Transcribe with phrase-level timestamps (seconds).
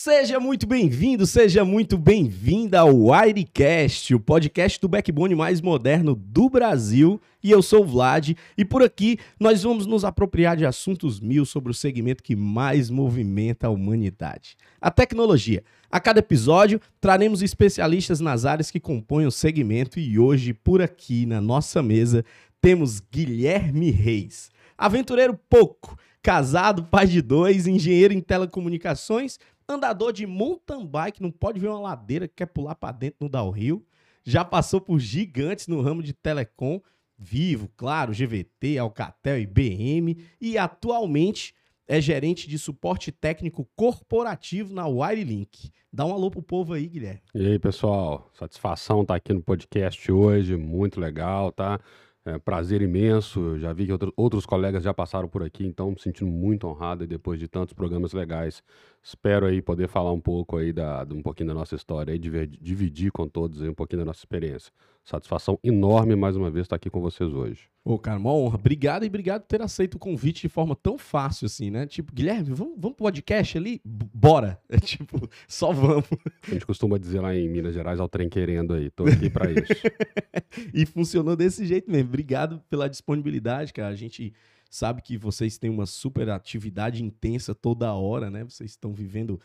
[0.00, 6.48] Seja muito bem-vindo, seja muito bem-vinda ao Wirecast, o podcast do backbone mais moderno do
[6.48, 7.20] Brasil.
[7.42, 11.44] E eu sou o Vlad, e por aqui nós vamos nos apropriar de assuntos mil
[11.44, 15.64] sobre o segmento que mais movimenta a humanidade: a tecnologia.
[15.90, 21.26] A cada episódio, traremos especialistas nas áreas que compõem o segmento, e hoje, por aqui
[21.26, 22.24] na nossa mesa,
[22.60, 30.86] temos Guilherme Reis, aventureiro pouco, casado, pai de dois, engenheiro em telecomunicações andador de mountain
[30.86, 33.84] bike, não pode ver uma ladeira que quer pular para dentro no downhill.
[34.24, 36.80] Já passou por gigantes no ramo de telecom,
[37.20, 41.52] Vivo, claro, GVT, Alcatel, IBM e atualmente
[41.88, 45.72] é gerente de suporte técnico corporativo na Wirelink.
[45.92, 47.22] Dá um alô pro povo aí, Guilherme.
[47.34, 51.80] E aí, pessoal, satisfação estar tá aqui no podcast hoje, muito legal, tá?
[52.28, 53.58] É, prazer imenso.
[53.58, 57.02] Já vi que outro, outros colegas já passaram por aqui, então me sentindo muito honrado
[57.04, 58.62] e depois de tantos programas legais.
[59.02, 63.10] Espero aí poder falar um pouco aí da, um pouquinho da nossa história e dividir
[63.12, 64.70] com todos um pouquinho da nossa experiência.
[65.08, 67.62] Satisfação enorme mais uma vez estar aqui com vocês hoje.
[67.82, 68.56] Ô, cara, uma honra.
[68.56, 71.86] Obrigado e obrigado por ter aceito o convite de forma tão fácil assim, né?
[71.86, 73.80] Tipo, Guilherme, vamos, vamos pro podcast ali?
[73.82, 74.60] Bora.
[74.68, 76.04] É tipo, só vamos.
[76.46, 78.90] A gente costuma dizer lá em Minas Gerais, ao trem querendo aí.
[78.90, 79.72] Tô aqui para isso.
[80.74, 82.08] e funcionou desse jeito mesmo.
[82.10, 83.88] Obrigado pela disponibilidade, cara.
[83.88, 84.34] A gente
[84.68, 88.44] sabe que vocês têm uma super atividade intensa toda hora, né?
[88.44, 89.40] Vocês estão vivendo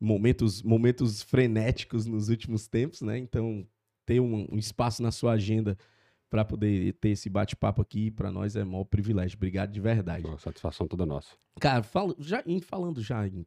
[0.00, 3.18] momentos, momentos frenéticos nos últimos tempos, né?
[3.18, 3.66] Então,
[4.10, 5.78] ter um, um espaço na sua agenda
[6.28, 9.36] para poder ter esse bate-papo aqui, para nós é maior privilégio.
[9.36, 10.24] Obrigado de verdade.
[10.24, 11.36] Boa, satisfação toda nossa.
[11.60, 13.46] Cara, falo, já, em, falando já em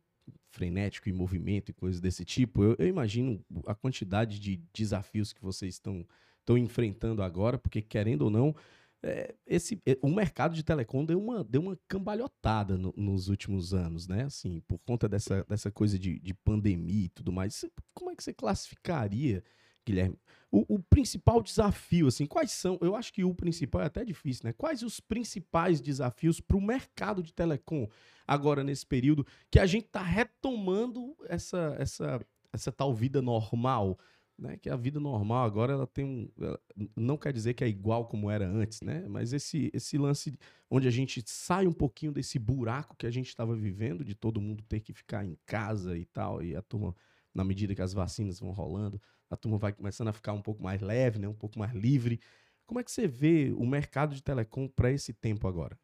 [0.52, 5.42] frenético e movimento e coisas desse tipo, eu, eu imagino a quantidade de desafios que
[5.42, 8.56] vocês estão enfrentando agora, porque querendo ou não,
[9.02, 13.74] é, esse, é, o mercado de telecom deu uma, deu uma cambalhotada no, nos últimos
[13.74, 14.24] anos, né?
[14.24, 17.66] Assim, por conta dessa, dessa coisa de, de pandemia e tudo mais.
[17.94, 19.44] Como é que você classificaria,
[19.86, 20.18] Guilherme,
[20.52, 22.78] o, o, principal desafio, assim, quais são?
[22.82, 24.54] Eu acho que o principal é até difícil, né?
[24.54, 27.88] Quais os principais desafios para o mercado de telecom
[28.28, 32.22] agora nesse período que a gente está retomando essa, essa,
[32.54, 33.98] essa tal vida normal?
[34.38, 36.60] né, que a vida normal agora ela tem um, ela
[36.96, 39.06] não quer dizer que é igual como era antes, né?
[39.08, 40.38] Mas esse esse lance
[40.70, 44.42] onde a gente sai um pouquinho desse buraco que a gente estava vivendo de todo
[44.42, 46.96] mundo ter que ficar em casa e tal, e a turma
[47.34, 50.62] na medida que as vacinas vão rolando, a turma vai começando a ficar um pouco
[50.64, 52.20] mais leve, né, um pouco mais livre.
[52.66, 55.78] Como é que você vê o mercado de telecom para esse tempo agora?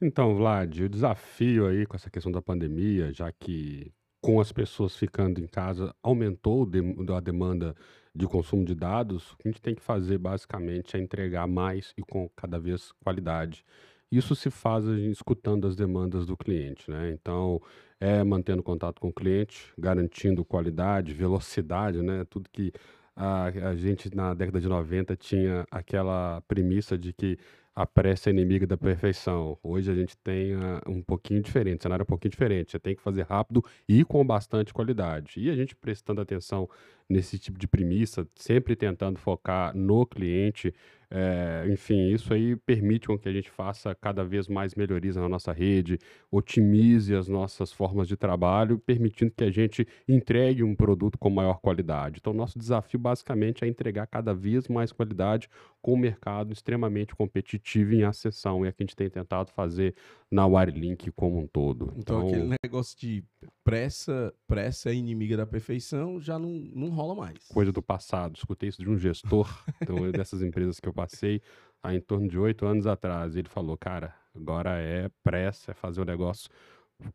[0.00, 4.96] Então, Vlad, o desafio aí com essa questão da pandemia, já que com as pessoas
[4.96, 6.68] ficando em casa, aumentou
[7.16, 7.74] a demanda
[8.14, 11.92] de consumo de dados, o que a gente tem que fazer basicamente é entregar mais
[11.96, 13.64] e com cada vez qualidade.
[14.10, 17.10] Isso se faz escutando as demandas do cliente, né?
[17.12, 17.60] Então,
[18.02, 22.24] é mantendo contato com o cliente, garantindo qualidade, velocidade, né?
[22.28, 22.72] Tudo que
[23.14, 27.38] a, a gente na década de 90 tinha aquela premissa de que
[27.72, 29.56] a pressa é inimiga da perfeição.
[29.62, 32.72] Hoje a gente tem uh, um pouquinho diferente, o cenário é um pouquinho diferente.
[32.72, 35.34] Você tem que fazer rápido e com bastante qualidade.
[35.36, 36.68] E a gente prestando atenção
[37.08, 40.74] nesse tipo de premissa, sempre tentando focar no cliente,
[41.14, 45.28] é, enfim, isso aí permite com que a gente faça cada vez mais melhorias na
[45.28, 45.98] nossa rede,
[46.30, 51.60] otimize as nossas formas de trabalho, permitindo que a gente entregue um produto com maior
[51.60, 52.16] qualidade.
[52.18, 55.50] Então, nosso desafio basicamente é entregar cada vez mais qualidade
[55.82, 58.64] com o mercado extremamente competitivo em acessão.
[58.64, 59.94] É o que a gente tem tentado fazer
[60.30, 61.92] na Wirelink como um todo.
[61.96, 63.24] Então, então aquele negócio de
[63.64, 67.38] pressa, pressa é inimiga da perfeição já não, não rola mais.
[67.48, 68.36] Coisa do passado.
[68.36, 69.48] Escutei isso de um gestor
[69.82, 71.42] então, dessas empresas que eu passei
[71.82, 73.34] há em torno de oito anos atrás.
[73.34, 76.48] Ele falou, cara, agora é pressa, é fazer o negócio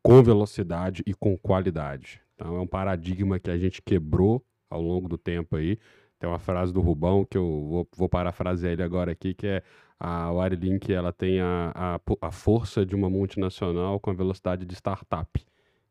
[0.02, 2.20] com velocidade e com qualidade.
[2.34, 5.78] Então é um paradigma que a gente quebrou ao longo do tempo aí.
[6.18, 9.62] Tem uma frase do Rubão que eu vou, vou parafrasear ele agora aqui, que é
[9.98, 14.74] a Wirelink ela tem a, a, a força de uma multinacional com a velocidade de
[14.74, 15.44] startup.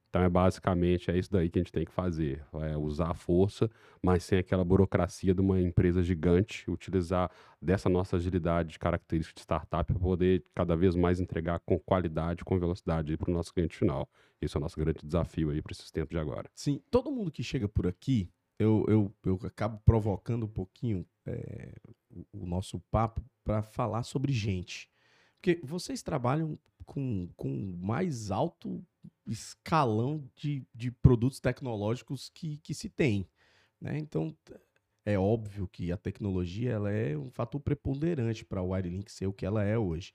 [0.10, 3.14] Então é basicamente é isso daí que a gente tem que fazer, é usar a
[3.14, 3.70] força,
[4.02, 7.30] mas sem aquela burocracia de uma empresa gigante, utilizar
[7.62, 12.58] dessa nossa agilidade característica de startup para poder cada vez mais entregar com qualidade, com
[12.58, 14.10] velocidade para o nosso cliente final.
[14.42, 16.50] Esse é o nosso grande desafio aí para esses tempos de agora.
[16.56, 21.74] Sim, todo mundo que chega por aqui, eu, eu, eu acabo provocando um pouquinho é,
[22.32, 24.90] o nosso papo para falar sobre gente.
[25.36, 28.84] Porque vocês trabalham com, com mais alto
[29.26, 33.28] escalão de, de produtos tecnológicos que, que se tem.
[33.80, 33.98] Né?
[34.00, 34.36] Então,
[35.06, 39.34] é óbvio que a tecnologia ela é um fator preponderante para o Wirelink ser o
[39.34, 40.14] que ela é hoje.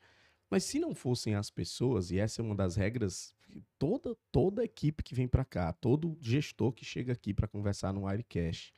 [0.50, 3.34] Mas se não fossem as pessoas, e essa é uma das regras
[3.78, 8.04] toda toda equipe que vem para cá, todo gestor que chega aqui para conversar no
[8.04, 8.72] Wirecast,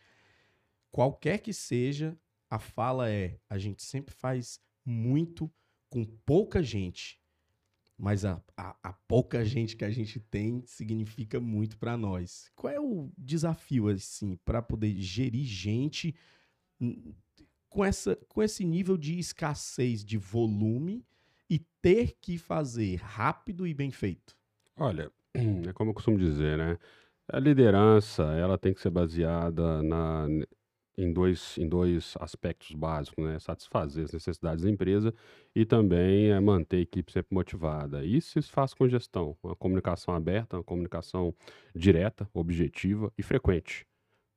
[0.91, 2.19] qualquer que seja,
[2.51, 5.51] a fala é: a gente sempre faz muito
[5.89, 7.21] com pouca gente,
[7.97, 12.51] mas a, a, a pouca gente que a gente tem significa muito para nós.
[12.55, 16.15] Qual é o desafio assim para poder gerir gente
[17.69, 21.07] com, essa, com esse nível de escassez de volume
[21.49, 24.37] e ter que fazer rápido e bem feito?
[24.77, 25.11] Olha,
[25.69, 26.79] é como eu costumo dizer, né?
[27.29, 30.27] A liderança, ela tem que ser baseada na,
[30.99, 33.39] em dois, em dois aspectos básicos, né?
[33.39, 35.15] Satisfazer as necessidades da empresa
[35.55, 38.05] e também é, manter a equipe sempre motivada.
[38.05, 41.35] Isso se faz com gestão, uma comunicação aberta, uma comunicação
[41.75, 43.87] direta, objetiva e frequente.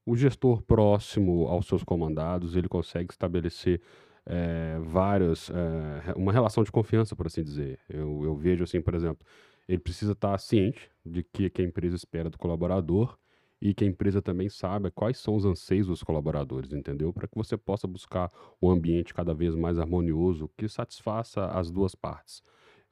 [0.06, 3.81] O gestor próximo aos seus comandados, ele consegue estabelecer
[4.25, 7.80] é, vários, é, uma relação de confiança, por assim dizer.
[7.90, 9.25] Eu, eu vejo assim, por exemplo,
[9.68, 13.18] ele precisa estar ciente de que, que a empresa espera do colaborador
[13.62, 17.12] e que a empresa também saiba quais são os anseios dos colaboradores, entendeu?
[17.12, 18.31] Para que você possa buscar
[18.62, 22.44] um ambiente cada vez mais harmonioso que satisfaça as duas partes.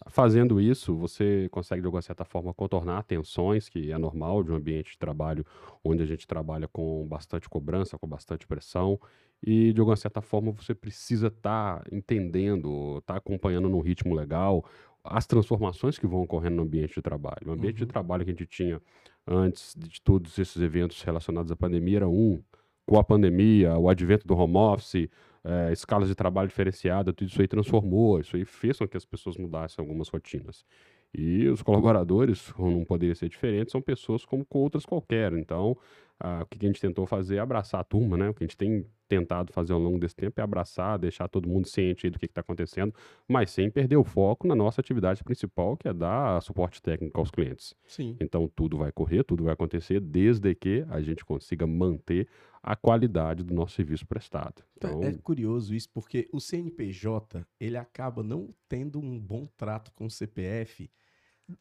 [0.08, 4.56] Fazendo isso, você consegue, de alguma certa forma, contornar tensões, que é normal de um
[4.56, 5.46] ambiente de trabalho
[5.84, 9.00] onde a gente trabalha com bastante cobrança, com bastante pressão,
[9.42, 14.14] e de alguma certa forma você precisa estar tá entendendo, estar tá acompanhando num ritmo
[14.14, 14.66] legal
[15.06, 17.48] as transformações que vão ocorrendo no ambiente de trabalho.
[17.48, 17.86] O ambiente uhum.
[17.86, 18.82] de trabalho que a gente tinha
[19.28, 22.42] antes de todos esses eventos relacionados à pandemia era um.
[22.86, 25.10] Com a pandemia, o advento do home office,
[25.44, 29.06] é, escalas de trabalho diferenciada, tudo isso aí transformou, isso aí fez com que as
[29.06, 30.66] pessoas mudassem algumas rotinas.
[31.14, 35.34] E os colaboradores, não poderia ser diferente, são pessoas como com outras qualquer.
[35.34, 35.78] Então,
[36.20, 38.30] ah, o que a gente tentou fazer é abraçar a turma, né?
[38.30, 41.48] O que a gente tem tentado fazer ao longo desse tempo é abraçar, deixar todo
[41.48, 42.94] mundo ciente do que está acontecendo,
[43.28, 47.30] mas sem perder o foco na nossa atividade principal, que é dar suporte técnico aos
[47.30, 47.76] clientes.
[47.86, 48.16] Sim.
[48.20, 52.28] Então, tudo vai correr, tudo vai acontecer, desde que a gente consiga manter
[52.64, 54.64] a qualidade do nosso serviço prestado.
[54.82, 55.04] É, então...
[55.04, 60.10] É curioso isso, porque o CNPJ, ele acaba não tendo um bom trato com o
[60.10, 60.90] CPF,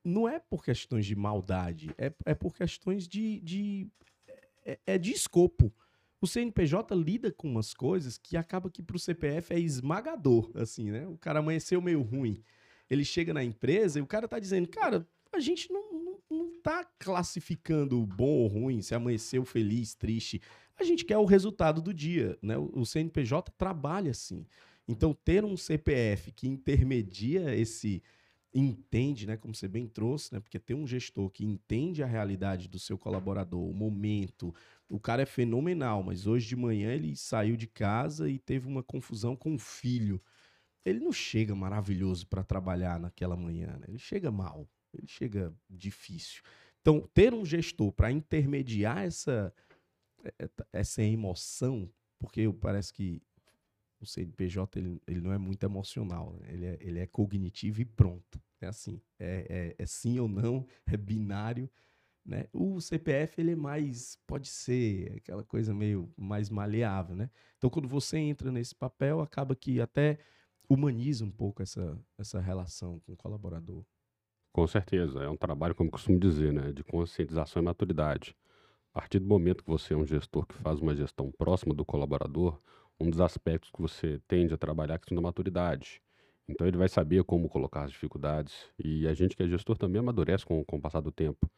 [0.02, 3.86] não é por questões de maldade, é, é por questões de, de
[4.64, 5.72] é, é de escopo.
[6.20, 10.90] O CNPJ lida com umas coisas que acaba que para o CPF é esmagador, assim,
[10.90, 11.06] né?
[11.06, 12.42] O cara amanheceu meio ruim.
[12.88, 16.60] Ele chega na empresa e o cara tá dizendo, cara, a gente não, não, não
[16.62, 20.40] tá classificando bom ou ruim, se amanheceu feliz, triste.
[20.78, 22.56] A gente quer o resultado do dia, né?
[22.56, 24.46] O CNPJ trabalha assim.
[24.88, 28.02] Então, ter um CPF que intermedia esse
[28.54, 32.68] entende, né, como você bem trouxe, né, porque ter um gestor que entende a realidade
[32.68, 34.54] do seu colaborador, o momento,
[34.88, 38.82] o cara é fenomenal, mas hoje de manhã ele saiu de casa e teve uma
[38.82, 40.22] confusão com o filho.
[40.84, 43.86] Ele não chega maravilhoso para trabalhar naquela manhã, né?
[43.88, 46.42] ele chega mal, ele chega difícil.
[46.80, 49.52] Então, ter um gestor para intermediar essa,
[50.22, 53.22] é, é, essa emoção, porque parece que
[54.04, 56.48] o CNPJ ele, ele não é muito emocional, né?
[56.52, 58.40] ele, é, ele é cognitivo e pronto.
[58.60, 61.68] É assim, é, é, é, sim ou não, é binário.
[62.24, 62.46] Né?
[62.52, 67.14] O CPF ele é mais, pode ser aquela coisa meio mais maleável.
[67.14, 67.30] Né?
[67.58, 70.18] Então, quando você entra nesse papel, acaba que até
[70.68, 73.84] humaniza um pouco essa, essa relação com o colaborador.
[74.52, 78.36] Com certeza, é um trabalho, como costumo dizer, né, de conscientização e maturidade.
[78.94, 81.84] A partir do momento que você é um gestor que faz uma gestão próxima do
[81.84, 82.60] colaborador,
[83.04, 86.00] um dos aspectos que você tende a trabalhar é a da maturidade.
[86.48, 88.54] Então ele vai saber como colocar as dificuldades.
[88.78, 91.50] E a gente que é gestor também amadurece com, com o passar do tempo.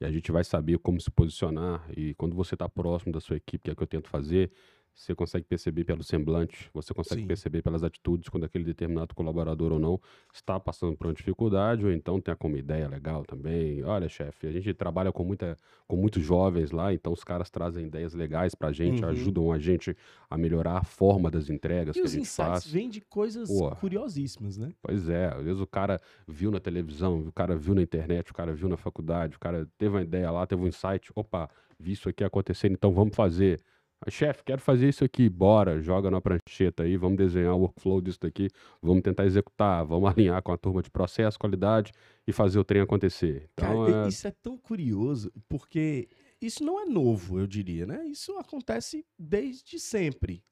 [0.00, 1.86] E a gente vai saber como se posicionar.
[1.96, 4.50] E quando você está próximo da sua equipe, que é o que eu tento fazer,
[4.94, 7.26] você consegue perceber pelo semblante, você consegue Sim.
[7.26, 10.00] perceber pelas atitudes quando aquele determinado colaborador ou não
[10.32, 13.82] está passando por uma dificuldade, ou então tem alguma ideia legal também.
[13.82, 15.56] Olha, chefe, a gente trabalha com, muita,
[15.86, 19.10] com muitos jovens lá, então os caras trazem ideias legais para a gente, uhum.
[19.10, 19.96] ajudam a gente
[20.28, 22.66] a melhorar a forma das entregas e que a gente faz.
[22.66, 24.72] vêm de coisas Pô, curiosíssimas, né?
[24.82, 28.34] Pois é, às vezes o cara viu na televisão, o cara viu na internet, o
[28.34, 31.92] cara viu na faculdade, o cara teve uma ideia lá, teve um insight, opa, vi
[31.92, 33.60] isso aqui acontecendo, então vamos fazer.
[34.08, 38.18] Chefe, quero fazer isso aqui, bora, joga na prancheta aí, vamos desenhar o workflow disso
[38.20, 38.48] daqui,
[38.80, 41.92] vamos tentar executar, vamos alinhar com a turma de processo, qualidade
[42.26, 43.50] e fazer o trem acontecer.
[43.52, 44.08] Então, Cara, é...
[44.08, 46.08] isso é tão curioso, porque
[46.40, 48.06] isso não é novo, eu diria, né?
[48.06, 50.42] Isso acontece desde sempre.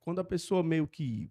[0.00, 1.30] Quando a pessoa meio que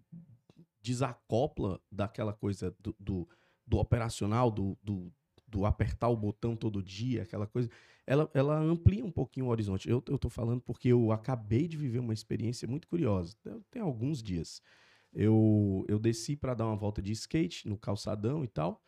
[0.82, 3.28] desacopla daquela coisa do, do,
[3.64, 5.12] do operacional, do, do,
[5.50, 7.68] do apertar o botão todo dia, aquela coisa,
[8.06, 9.88] ela, ela amplia um pouquinho o horizonte.
[9.88, 13.36] Eu, tô falando porque eu acabei de viver uma experiência muito curiosa.
[13.70, 14.62] Tem alguns dias.
[15.12, 18.82] Eu, eu desci para dar uma volta de skate no calçadão e tal.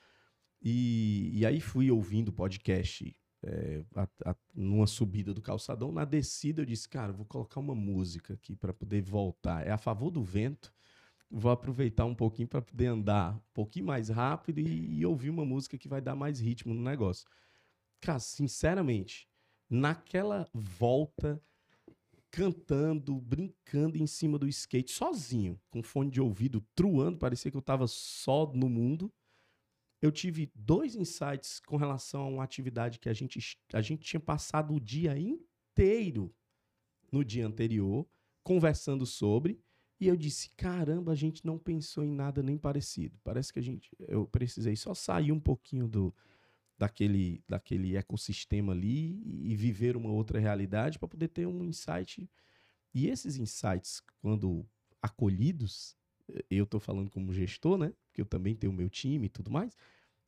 [0.60, 5.90] E, e aí fui ouvindo podcast é, a, a, numa subida do calçadão.
[5.92, 9.66] Na descida eu disse, cara, vou colocar uma música aqui para poder voltar.
[9.66, 10.72] É a favor do vento.
[11.34, 15.46] Vou aproveitar um pouquinho para poder andar um pouquinho mais rápido e, e ouvir uma
[15.46, 17.26] música que vai dar mais ritmo no negócio.
[18.02, 19.26] Cara, sinceramente,
[19.70, 21.42] naquela volta
[22.30, 27.60] cantando, brincando em cima do skate, sozinho, com fone de ouvido, truando, parecia que eu
[27.60, 29.12] estava só no mundo.
[30.00, 34.18] Eu tive dois insights com relação a uma atividade que a gente, a gente tinha
[34.18, 36.34] passado o dia inteiro
[37.12, 38.06] no dia anterior,
[38.42, 39.60] conversando sobre,
[40.02, 43.16] e eu disse: caramba, a gente não pensou em nada nem parecido.
[43.22, 43.88] Parece que a gente.
[44.08, 46.12] Eu precisei só sair um pouquinho do,
[46.76, 52.28] daquele, daquele ecossistema ali e viver uma outra realidade para poder ter um insight.
[52.92, 54.66] E esses insights, quando
[55.00, 55.96] acolhidos,
[56.50, 57.92] eu estou falando como gestor, né?
[58.06, 59.76] Porque eu também tenho o meu time e tudo mais.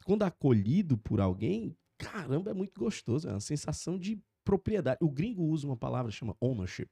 [0.04, 3.28] Quando acolhido por alguém, caramba, é muito gostoso.
[3.28, 4.98] É uma sensação de propriedade.
[5.00, 6.90] O gringo usa uma palavra chama ownership.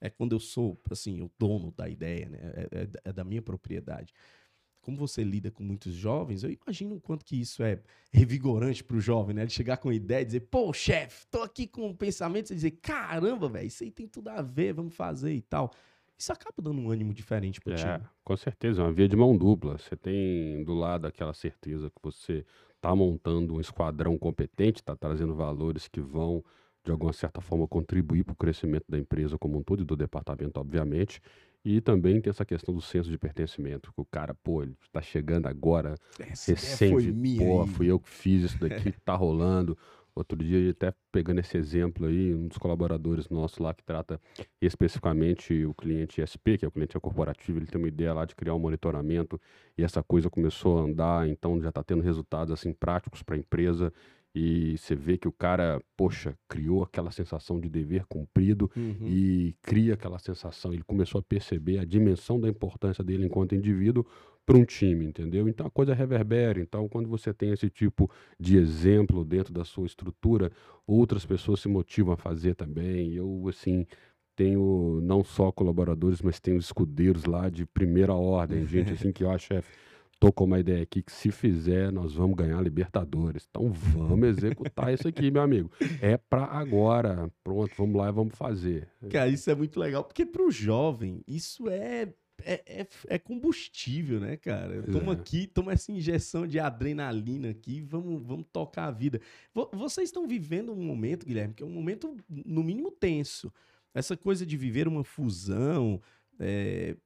[0.00, 2.38] É quando eu sou, assim, o dono da ideia, né?
[2.42, 4.12] É, é, é da minha propriedade
[4.84, 7.80] como você lida com muitos jovens, eu imagino o quanto que isso é
[8.12, 9.42] revigorante para o jovem, né?
[9.42, 12.72] Ele chegar com ideia e dizer, pô, chefe, tô aqui com um pensamento, e dizer,
[12.82, 15.72] caramba, velho, isso aí tem tudo a ver, vamos fazer e tal.
[16.16, 18.08] Isso acaba dando um ânimo diferente pro é, time.
[18.22, 19.78] Com certeza, é uma via de mão dupla.
[19.78, 22.44] Você tem do lado aquela certeza que você
[22.80, 26.44] tá montando um esquadrão competente, tá trazendo valores que vão
[26.84, 29.96] de alguma certa forma contribuir para o crescimento da empresa como um todo e do
[29.96, 31.20] departamento, obviamente.
[31.64, 35.00] E também tem essa questão do senso de pertencimento, que o cara, pô, ele tá
[35.00, 37.68] chegando agora, essa recente, pô, aí.
[37.68, 39.76] fui eu que fiz isso daqui, tá rolando.
[40.14, 44.20] Outro dia, até pegando esse exemplo aí, um dos colaboradores nossos lá que trata
[44.60, 48.36] especificamente o cliente SP, que é o cliente corporativo, ele tem uma ideia lá de
[48.36, 49.40] criar um monitoramento
[49.76, 53.38] e essa coisa começou a andar, então já está tendo resultados assim práticos para a
[53.38, 53.92] empresa
[54.34, 59.06] e você vê que o cara, poxa, criou aquela sensação de dever cumprido uhum.
[59.06, 60.72] e cria aquela sensação.
[60.72, 64.04] Ele começou a perceber a dimensão da importância dele enquanto indivíduo
[64.44, 65.48] para um time, entendeu?
[65.48, 66.60] Então a coisa reverbera.
[66.60, 70.50] Então, quando você tem esse tipo de exemplo dentro da sua estrutura,
[70.84, 73.12] outras pessoas se motivam a fazer também.
[73.14, 73.86] Eu, assim,
[74.34, 79.38] tenho não só colaboradores, mas tenho escudeiros lá de primeira ordem, gente assim que, ó,
[79.38, 79.70] chefe
[80.18, 83.46] tô com uma ideia aqui que se fizer, nós vamos ganhar Libertadores.
[83.48, 85.70] Então vamos executar isso aqui, meu amigo.
[86.00, 87.30] É para agora.
[87.42, 88.88] Pronto, vamos lá e vamos fazer.
[89.10, 92.08] Cara, isso é muito legal, porque pro jovem, isso é
[92.42, 94.82] é, é, é, combustível, né, cara?
[94.82, 95.16] Toma é.
[95.16, 99.20] aqui, toma essa injeção de adrenalina aqui, vamos, vamos tocar a vida.
[99.72, 103.52] Vocês estão vivendo um momento, Guilherme, que é um momento, no mínimo, tenso.
[103.94, 106.00] Essa coisa de viver uma fusão,
[106.38, 106.96] é,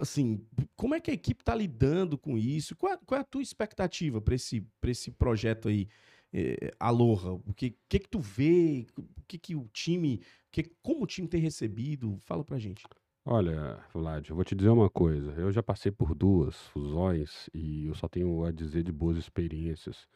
[0.00, 0.44] assim,
[0.76, 2.76] como é que a equipe está lidando com isso?
[2.76, 5.88] Qual é, qual é, a tua expectativa para esse, esse projeto aí,
[6.32, 7.32] é, Aloha?
[7.32, 8.86] O que, que que tu vê?
[8.96, 10.20] O que que o time,
[10.50, 12.16] que, como o time tem recebido?
[12.20, 12.84] Fala pra gente.
[13.26, 15.32] Olha, Vlad, eu vou te dizer uma coisa.
[15.32, 20.06] Eu já passei por duas fusões e eu só tenho a dizer de boas experiências.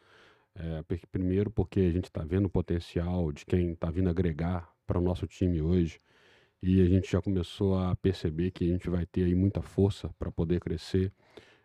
[0.54, 4.98] É, primeiro porque a gente está vendo o potencial de quem está vindo agregar para
[4.98, 5.98] o nosso time hoje
[6.62, 10.10] e a gente já começou a perceber que a gente vai ter aí muita força
[10.18, 11.12] para poder crescer.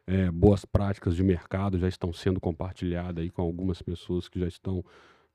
[0.05, 4.47] É, boas práticas de mercado já estão sendo compartilhadas aí com algumas pessoas que já
[4.47, 4.83] estão,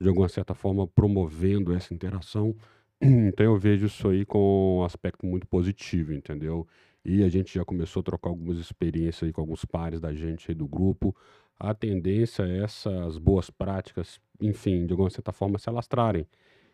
[0.01, 2.55] de alguma certa forma, promovendo essa interação.
[3.01, 6.67] Então eu vejo isso aí com um aspecto muito positivo, entendeu?
[7.05, 10.51] E a gente já começou a trocar algumas experiências aí com alguns pares da gente
[10.51, 11.15] aí do grupo.
[11.59, 16.27] A tendência é essas boas práticas, enfim, de alguma certa forma, se alastrarem.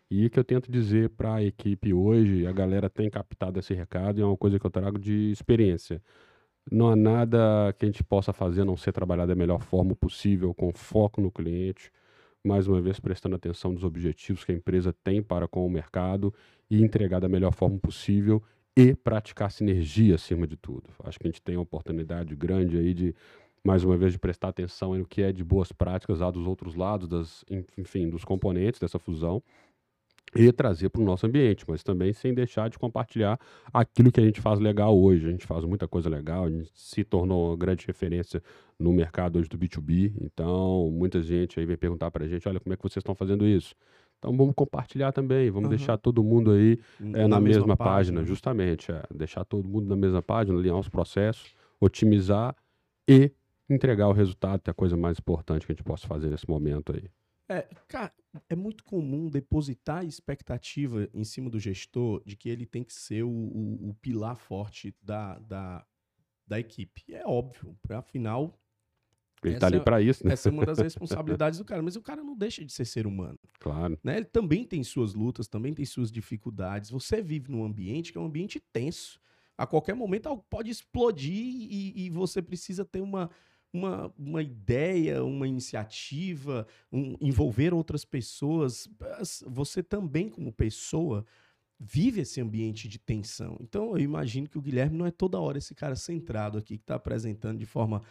[0.09, 3.73] E o que eu tento dizer para a equipe hoje, a galera tem captado esse
[3.73, 6.01] recado e é uma coisa que eu trago de experiência.
[6.71, 9.95] Não há nada que a gente possa fazer a não ser trabalhar da melhor forma
[9.95, 11.91] possível, com foco no cliente,
[12.43, 16.33] mais uma vez prestando atenção nos objetivos que a empresa tem para com o mercado
[16.69, 18.43] e entregar da melhor forma possível
[18.77, 20.89] e praticar sinergia acima de tudo.
[21.03, 23.15] Acho que a gente tem uma oportunidade grande aí de
[23.63, 26.75] mais uma vez de prestar atenção no que é de boas práticas lá dos outros
[26.75, 27.43] lados, das,
[27.75, 29.41] enfim, dos componentes dessa fusão
[30.35, 33.39] e trazer para o nosso ambiente, mas também sem deixar de compartilhar
[33.73, 35.27] aquilo que a gente faz legal hoje.
[35.27, 38.43] A gente faz muita coisa legal, a gente se tornou uma grande referência
[38.77, 42.59] no mercado hoje do B2B, então muita gente aí vem perguntar para a gente, olha,
[42.59, 43.73] como é que vocês estão fazendo isso?
[44.19, 45.75] Então vamos compartilhar também, vamos uhum.
[45.77, 49.67] deixar todo mundo aí é, na, na, mesma, mesma página, página, justamente, é, deixar todo
[49.67, 52.53] mundo na mesma página, alinhar os processos, otimizar
[53.07, 53.31] e
[53.69, 56.49] entregar o resultado, que é a coisa mais importante que a gente possa fazer nesse
[56.49, 57.09] momento aí.
[57.47, 58.11] É, cara,
[58.49, 63.23] é muito comum depositar expectativa em cima do gestor de que ele tem que ser
[63.23, 65.85] o, o, o pilar forte da, da,
[66.47, 67.03] da equipe.
[67.07, 68.59] E é óbvio, afinal,
[69.35, 70.33] porque a gente tá ali para isso, né?
[70.33, 73.05] Essa é uma das responsabilidades do cara, mas o cara não deixa de ser ser
[73.05, 73.37] humano.
[73.59, 73.99] Claro.
[74.03, 74.17] Né?
[74.17, 76.89] Ele também tem suas lutas, também tem suas dificuldades.
[76.89, 79.19] Você vive num ambiente que é um ambiente tenso.
[79.57, 83.29] A qualquer momento algo pode explodir e, e você precisa ter uma,
[83.75, 88.89] uma, uma ideia, uma iniciativa, um, envolver outras pessoas.
[89.45, 91.25] Você também, como pessoa,
[91.79, 93.57] vive esse ambiente de tensão.
[93.59, 96.83] Então, eu imagino que o Guilherme não é toda hora esse cara centrado aqui que
[96.83, 98.01] está apresentando de forma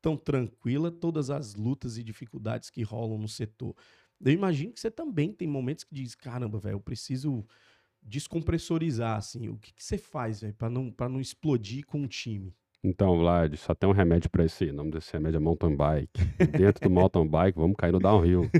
[0.00, 3.74] tão tranquila todas as lutas e dificuldades que rolam no setor.
[4.22, 7.44] Eu imagino que você também tem momentos que diz, caramba, velho, eu preciso
[8.02, 9.48] descompressorizar, assim.
[9.48, 12.54] O que, que você faz, velho, para não, não explodir com o time?
[12.84, 14.66] Então, Vlad, só tem um remédio para esse.
[14.66, 16.22] O nome desse remédio é mountain bike.
[16.52, 18.50] Dentro do mountain bike, vamos cair no downhill.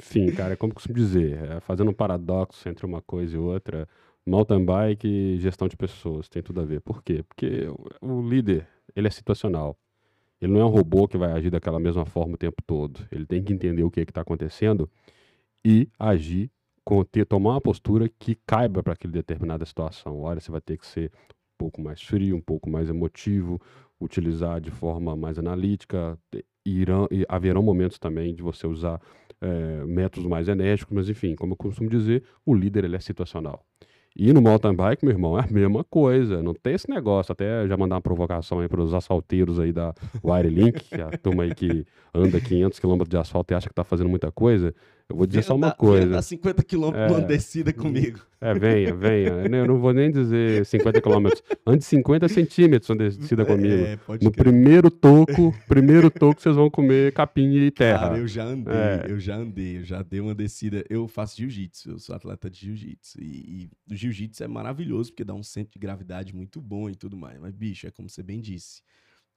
[0.00, 3.86] Enfim, cara, é como costumo dizer, é fazendo um paradoxo entre uma coisa e outra,
[4.24, 6.80] mountain bike e gestão de pessoas tem tudo a ver.
[6.80, 7.22] Por quê?
[7.22, 7.66] Porque
[8.00, 8.66] o líder,
[8.96, 9.76] ele é situacional.
[10.40, 13.06] Ele não é um robô que vai agir daquela mesma forma o tempo todo.
[13.12, 14.90] Ele tem que entender o que é está acontecendo
[15.62, 16.50] e agir,
[16.82, 20.18] com, ter, tomar uma postura que caiba para aquela determinada situação.
[20.20, 21.12] Olha, você vai ter que ser
[21.58, 23.60] pouco mais frio, um pouco mais emotivo,
[24.00, 26.18] utilizar de forma mais analítica.
[26.64, 29.00] Irão, haverão momentos também de você usar
[29.40, 33.64] é, métodos mais enérgicos, mas enfim, como eu costumo dizer, o líder ele é situacional.
[34.16, 36.42] E no mountain bike, meu irmão, é a mesma coisa.
[36.42, 37.30] Não tem esse negócio.
[37.30, 41.10] Até já mandar uma provocação aí para os asfalteiros aí da Wirelink, que é a
[41.10, 44.74] turma aí que anda 500 km de asfalto e acha que está fazendo muita coisa.
[45.08, 46.06] Eu vou dizer só uma coisa.
[46.06, 48.20] Venha 50 km é, descida comigo.
[48.38, 49.28] É, venha, venha.
[49.56, 51.28] Eu não vou nem dizer 50 km.
[51.66, 53.84] Ande 50 centímetros numa descida é, comigo.
[53.84, 54.32] É, no crer.
[54.32, 58.00] primeiro toco, primeiro toco, vocês vão comer capim e terra.
[58.00, 59.06] Cara, eu já andei, é.
[59.08, 60.84] eu já andei, eu já dei uma descida.
[60.90, 63.18] Eu faço jiu-jitsu, eu sou atleta de jiu-jitsu.
[63.18, 66.94] E, e o jiu-jitsu é maravilhoso, porque dá um centro de gravidade muito bom e
[66.94, 67.40] tudo mais.
[67.40, 68.82] Mas, bicho, é como você bem disse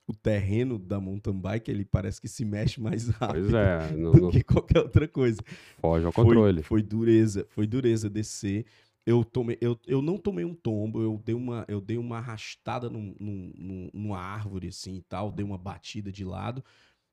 [0.06, 4.42] o terreno da mountain bike ele parece que se mexe mais rápido é, do que
[4.42, 5.40] qualquer outra coisa.
[5.80, 6.62] Foge ao controle.
[6.62, 8.66] Foi, foi dureza, foi dureza descer.
[9.04, 12.88] Eu, tomei, eu, eu não tomei um tombo, eu dei uma, eu dei uma arrastada
[12.88, 16.64] num, num, numa árvore assim e tal, dei uma batida de lado,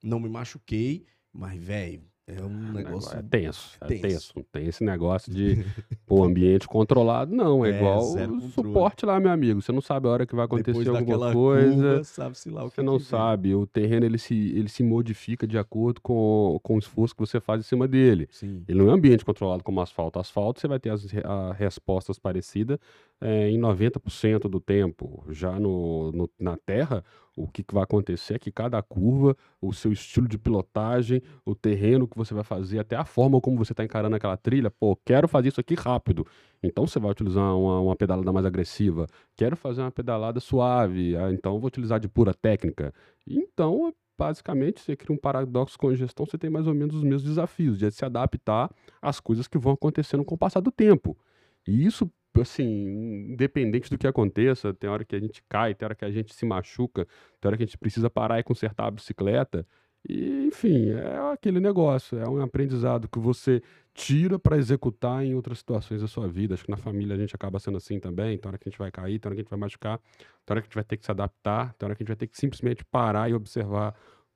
[0.04, 2.04] não me machuquei, mas, velho,
[2.38, 3.18] é um negócio.
[3.18, 4.02] É tenso, é tenso.
[4.02, 4.34] tenso.
[4.36, 5.66] Não tem esse negócio de
[6.06, 7.66] pô, ambiente controlado, não.
[7.66, 9.62] É, é igual o suporte lá, meu amigo.
[9.62, 12.02] Você não sabe a hora que vai acontecer Depois alguma coisa.
[12.04, 13.56] Curva, lá o que Você não sabe.
[13.56, 17.40] O terreno ele se, ele se modifica de acordo com, com o esforço que você
[17.40, 18.28] faz em cima dele.
[18.32, 18.64] Sim.
[18.68, 20.20] Ele não é ambiente controlado como asfalto.
[20.20, 22.78] Asfalto, você vai ter as a, respostas parecidas
[23.22, 25.24] é, em 90% do tempo.
[25.30, 27.04] Já no, no, na terra,
[27.40, 31.56] o que, que vai acontecer é que cada curva, o seu estilo de pilotagem, o
[31.56, 34.96] terreno que você vai fazer, até a forma como você está encarando aquela trilha, pô,
[35.06, 36.28] quero fazer isso aqui rápido.
[36.62, 39.08] Então você vai utilizar uma, uma pedalada mais agressiva.
[39.38, 42.94] Quero fazer uma pedalada suave, ah, então vou utilizar de pura técnica.
[43.26, 47.24] Então, basicamente, você cria um paradoxo com gestão, você tem mais ou menos os mesmos
[47.24, 48.70] desafios, de se adaptar
[49.02, 51.18] às coisas que vão acontecendo com o passar do tempo.
[51.66, 55.96] E isso assim, independente do que aconteça, tem hora que a gente cai, tem hora
[55.96, 57.06] que a gente se machuca,
[57.40, 59.66] tem hora que a gente precisa parar e consertar a bicicleta.
[60.08, 63.62] E, enfim, é aquele negócio, é um aprendizado que você
[63.94, 66.54] tira para executar em outras situações da sua vida.
[66.54, 68.38] Acho que na família a gente acaba sendo assim também.
[68.38, 70.00] Tem hora que a gente vai cair, tem hora que a gente vai machucar,
[70.46, 72.10] tem hora que a gente vai ter que se adaptar, tem hora que a gente
[72.10, 73.94] vai ter que simplesmente parar e observar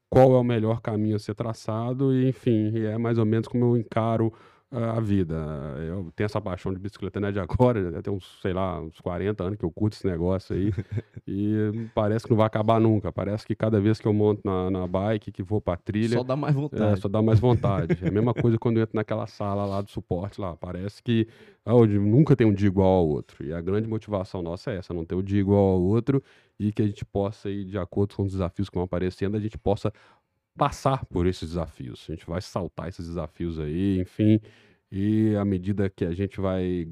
[0.09, 2.13] qual é o melhor caminho a ser traçado.
[2.13, 4.33] E, enfim, é mais ou menos como eu encaro
[4.73, 5.36] a vida.
[5.88, 8.99] Eu tenho essa paixão de bicicleta não é de agora, tem uns, sei lá, uns
[8.99, 10.71] 40 anos que eu curto esse negócio aí.
[11.27, 13.12] e parece que não vai acabar nunca.
[13.12, 16.17] Parece que cada vez que eu monto na, na bike, que vou pra trilha.
[16.17, 16.83] Só dá mais vontade.
[16.83, 17.97] É, só dá mais vontade.
[18.01, 20.55] é a mesma coisa quando eu entro naquela sala lá do suporte lá.
[20.55, 21.27] Parece que
[21.65, 23.45] ah, nunca tem um dia igual ao outro.
[23.45, 26.21] E a grande motivação nossa é essa, não ter um dia igual ao outro
[26.59, 29.39] e que a gente possa ir de acordo com os desafios que vão aparecendo, a
[29.39, 29.91] gente possa
[30.57, 32.05] passar por esses desafios.
[32.09, 34.39] A gente vai saltar esses desafios aí, enfim.
[34.91, 36.87] E à medida que a gente vai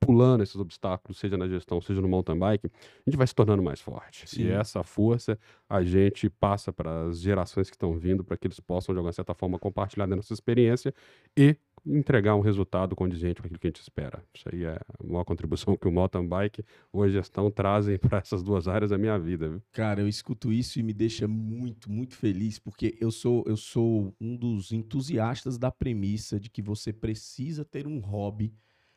[0.00, 3.62] pulando esses obstáculos, seja na gestão, seja no mountain bike, a gente vai se tornando
[3.62, 4.28] mais forte.
[4.28, 4.44] Sim.
[4.44, 8.60] E essa força a gente passa para as gerações que estão vindo, para que eles
[8.60, 10.94] possam, de alguma certa forma, compartilhar da nossa experiência
[11.36, 14.22] e entregar um resultado condizente com aquilo que a gente espera.
[14.34, 18.18] Isso aí é a maior contribuição que o mountain bike ou a gestão trazem para
[18.18, 19.48] essas duas áreas da minha vida.
[19.48, 19.62] Viu?
[19.72, 24.14] Cara, eu escuto isso e me deixa muito, muito feliz, porque eu sou, eu sou
[24.20, 28.52] um dos entusiastas da premissa de que você precisa ter um hobby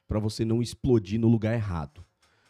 [0.08, 2.04] para você não explodir no lugar errado.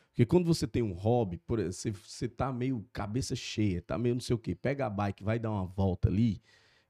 [0.09, 3.97] Porque quando você tem um hobby, por exemplo, você, você tá meio cabeça cheia, tá
[3.97, 6.41] meio não sei o quê, pega a bike, vai dar uma volta ali,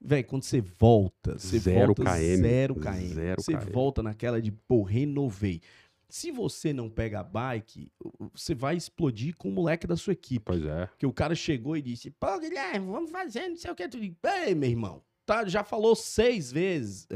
[0.03, 3.13] Velho, quando você volta, você zero volta KM, zero KM.
[3.13, 3.71] Zero você KM.
[3.71, 5.61] volta naquela de, pô, renovei.
[6.09, 7.91] Se você não pega a bike,
[8.33, 10.43] você vai explodir com o moleque da sua equipe.
[10.43, 10.87] Pois é.
[10.87, 13.87] Porque o cara chegou e disse: Pô, Guilherme, vamos fazer, não sei o que.
[13.87, 14.13] Tu diz,
[14.45, 17.07] Ei, meu irmão, tá, já falou seis vezes.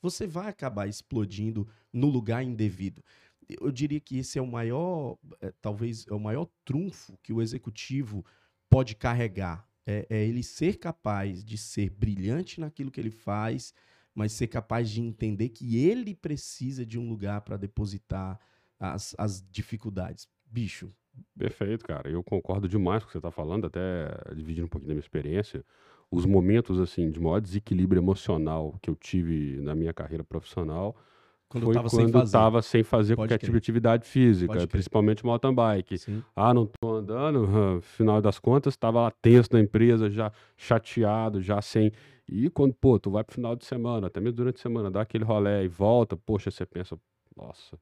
[0.00, 3.02] Você vai acabar explodindo no lugar indevido.
[3.48, 7.42] Eu diria que esse é o maior, é, talvez, é o maior trunfo que o
[7.42, 8.24] executivo
[8.70, 9.66] pode carregar.
[9.86, 13.74] É, é ele ser capaz de ser brilhante naquilo que ele faz
[14.14, 18.38] mas ser capaz de entender que ele precisa de um lugar para depositar
[18.78, 20.28] as, as dificuldades.
[20.46, 20.92] Bicho.
[21.36, 22.08] Perfeito, cara.
[22.08, 25.04] Eu concordo demais com o que você está falando, até dividindo um pouquinho da minha
[25.04, 25.64] experiência.
[26.10, 30.96] Os momentos assim de maior desequilíbrio emocional que eu tive na minha carreira profissional
[31.60, 35.98] quando foi quando estava sem fazer qualquer tipo de atividade física, principalmente mountain bike.
[35.98, 36.22] Sim.
[36.34, 41.60] Ah, não estou andando, final das contas, estava lá tenso na empresa, já chateado, já
[41.62, 41.92] sem
[42.28, 45.02] e quando, pô, tu vai pro final de semana, até mesmo durante a semana, dá
[45.02, 46.98] aquele rolé e volta, poxa, você pensa,
[47.36, 47.78] nossa,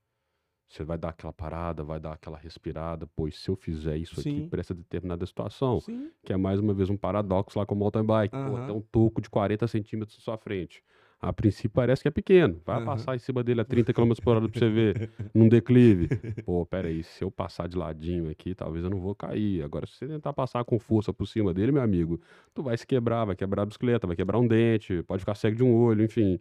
[0.66, 4.38] você vai dar aquela parada, vai dar aquela respirada, pois se eu fizer isso Sim.
[4.38, 6.10] aqui para essa determinada situação, Sim.
[6.24, 8.50] que é mais uma vez um paradoxo lá com o mountain bike, uhum.
[8.50, 10.82] pô, tem um toco de 40 centímetros na sua frente.
[11.22, 12.60] A princípio parece que é pequeno.
[12.66, 12.84] Vai uhum.
[12.84, 16.08] passar em cima dele a 30 km por hora pra você ver, num declive.
[16.44, 19.62] Pô, peraí, se eu passar de ladinho aqui, talvez eu não vou cair.
[19.62, 22.20] Agora, se você tentar passar com força por cima dele, meu amigo,
[22.52, 25.54] tu vai se quebrar, vai quebrar a bicicleta, vai quebrar um dente, pode ficar cego
[25.54, 26.40] de um olho, enfim.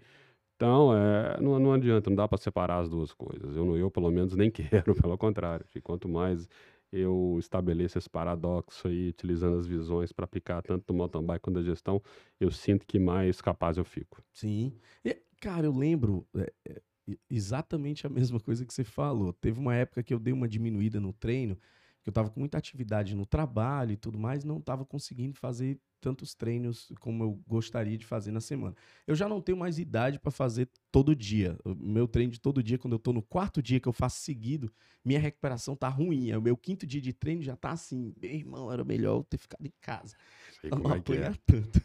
[0.56, 3.56] Então, é, não, não adianta, não dá para separar as duas coisas.
[3.56, 5.64] Eu, eu, pelo menos, nem quero, pelo contrário.
[5.84, 6.50] Quanto mais
[6.92, 11.58] eu estabeleço esse paradoxo aí, utilizando as visões para aplicar tanto no mountain bike quanto
[11.58, 12.02] na gestão,
[12.40, 14.22] eu sinto que mais capaz eu fico.
[14.34, 14.74] Sim.
[15.04, 16.82] E, cara, eu lembro é, é,
[17.30, 19.34] exatamente a mesma coisa que você falou.
[19.34, 21.58] Teve uma época que eu dei uma diminuída no treino,
[22.04, 25.80] que eu estava com muita atividade no trabalho e tudo mais, não estava conseguindo fazer
[26.02, 28.76] tantos treinos como eu gostaria de fazer na semana.
[29.06, 31.58] Eu já não tenho mais idade para fazer todo dia.
[31.64, 34.20] O meu treino de todo dia, quando eu estou no quarto dia que eu faço
[34.22, 34.74] seguido,
[35.06, 36.32] minha recuperação tá ruim.
[36.32, 39.24] É o meu quinto dia de treino já tá assim, meu irmão, era melhor eu
[39.24, 40.16] ter ficado em casa.
[40.64, 41.38] não é apanhar é.
[41.46, 41.82] tanto.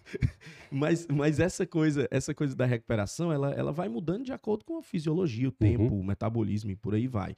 [0.71, 4.79] mas, mas essa coisa, essa coisa da recuperação, ela, ela vai mudando de acordo com
[4.79, 6.01] a fisiologia, o tempo, uhum.
[6.01, 7.37] o metabolismo e por aí vai.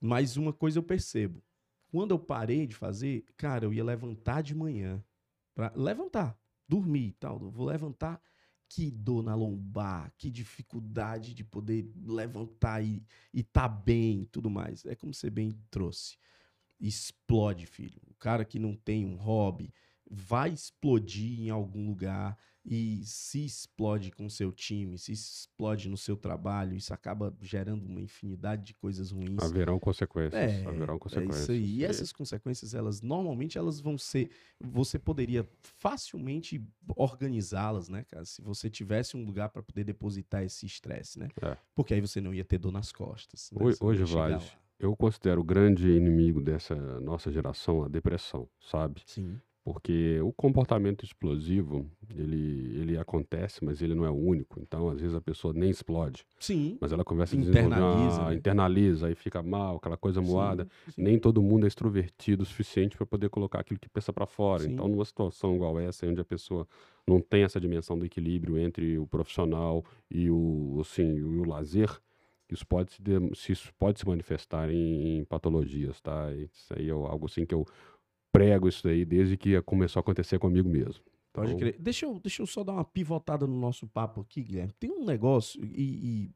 [0.00, 1.42] Mas uma coisa eu percebo,
[1.90, 5.02] quando eu parei de fazer, cara, eu ia levantar de manhã
[5.54, 7.38] para levantar, dormir e tal.
[7.38, 8.20] vou levantar,
[8.68, 14.50] que dor na lombar, que dificuldade de poder levantar e, e tá bem e tudo
[14.50, 14.84] mais.
[14.84, 16.18] É como você bem trouxe.
[16.78, 18.00] Explode, filho.
[18.06, 19.72] O cara que não tem um hobby
[20.08, 22.36] vai explodir em algum lugar
[22.70, 27.86] e se explode com o seu time, se explode no seu trabalho, isso acaba gerando
[27.86, 29.42] uma infinidade de coisas ruins.
[29.42, 30.34] Haverão consequências.
[30.34, 31.38] É, haverão consequências.
[31.38, 31.78] É isso aí.
[31.78, 34.30] E essas consequências, elas normalmente elas vão ser.
[34.60, 36.62] Você poderia facilmente
[36.94, 38.26] organizá-las, né, cara?
[38.26, 41.28] Se você tivesse um lugar para poder depositar esse estresse, né?
[41.40, 41.56] É.
[41.74, 43.50] Porque aí você não ia ter dor nas costas.
[43.50, 43.64] Né?
[43.64, 44.44] Hoje, hoje Vlad,
[44.78, 49.02] eu considero o grande inimigo dessa nossa geração a depressão, sabe?
[49.06, 49.40] Sim.
[49.68, 54.58] Porque o comportamento explosivo, ele, ele acontece, mas ele não é o único.
[54.62, 56.24] Então, às vezes, a pessoa nem explode.
[56.40, 56.78] Sim.
[56.80, 58.34] Mas ela começa a internaliza, né?
[58.34, 60.64] internaliza, aí fica mal, aquela coisa moada.
[60.86, 61.02] Sim, sim.
[61.02, 64.62] Nem todo mundo é extrovertido o suficiente para poder colocar aquilo que pensa para fora.
[64.62, 64.72] Sim.
[64.72, 66.66] Então, numa situação igual essa, onde a pessoa
[67.06, 71.90] não tem essa dimensão do equilíbrio entre o profissional e o, assim, e o lazer,
[72.50, 72.92] isso pode
[73.34, 76.32] se, isso pode se manifestar em, em patologias, tá?
[76.32, 77.66] Isso aí é algo assim que eu
[78.32, 81.02] prego isso aí desde que começou a acontecer comigo mesmo.
[81.32, 81.58] Pode então...
[81.58, 81.76] crer.
[81.78, 84.72] Deixa eu, deixa eu só dar uma pivotada no nosso papo aqui, Guilherme.
[84.78, 85.70] Tem um negócio, e,
[86.24, 86.30] e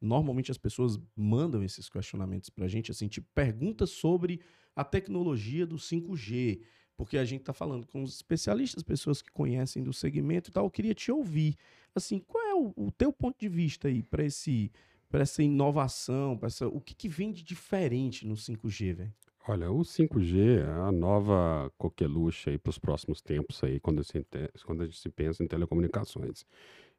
[0.00, 4.40] normalmente as pessoas mandam esses questionamentos pra gente, assim, tipo, perguntas sobre
[4.74, 6.60] a tecnologia do 5G.
[6.96, 10.64] Porque a gente tá falando com os especialistas, pessoas que conhecem do segmento e tal.
[10.64, 11.56] Eu queria te ouvir.
[11.94, 14.72] Assim, qual é o, o teu ponto de vista aí para esse
[15.08, 19.14] para essa inovação, para essa o que, que vem de diferente no 5G, velho?
[19.50, 24.22] Olha, o 5G é a nova coqueluche aí para os próximos tempos aí, quando, se,
[24.66, 26.44] quando a gente se pensa em telecomunicações.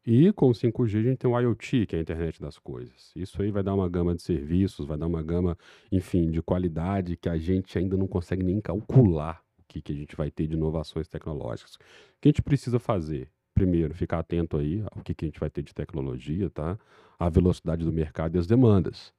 [0.04, 3.12] E com o 5G a gente tem o IoT, que é a internet das coisas.
[3.16, 5.56] Isso aí vai dar uma gama de serviços, vai dar uma gama,
[5.92, 9.96] enfim, de qualidade que a gente ainda não consegue nem calcular o que, que a
[9.96, 11.76] gente vai ter de inovações tecnológicas.
[11.76, 11.80] O
[12.20, 13.30] que a gente precisa fazer?
[13.54, 16.80] Primeiro, ficar atento aí ao que, que a gente vai ter de tecnologia, tá?
[17.20, 19.14] A velocidade do mercado e as demandas.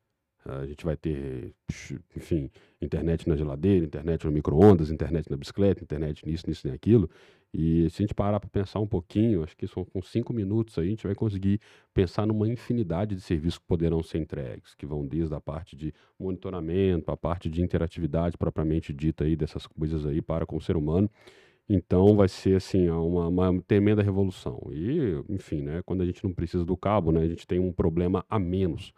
[0.45, 1.55] A gente vai ter,
[2.17, 2.51] enfim,
[2.81, 7.11] internet na geladeira, internet no micro-ondas, internet na bicicleta, internet nisso, nisso e aquilo.
[7.53, 10.79] E se a gente parar para pensar um pouquinho, acho que são com cinco minutos
[10.79, 11.61] aí, a gente vai conseguir
[11.93, 15.93] pensar numa infinidade de serviços que poderão ser entregues, que vão desde a parte de
[16.19, 20.77] monitoramento, a parte de interatividade propriamente dita aí dessas coisas aí para com o ser
[20.77, 21.11] humano.
[21.69, 24.61] Então vai ser assim uma, uma tremenda revolução.
[24.73, 27.73] E, enfim, né, quando a gente não precisa do cabo, né, a gente tem um
[27.73, 28.93] problema a menos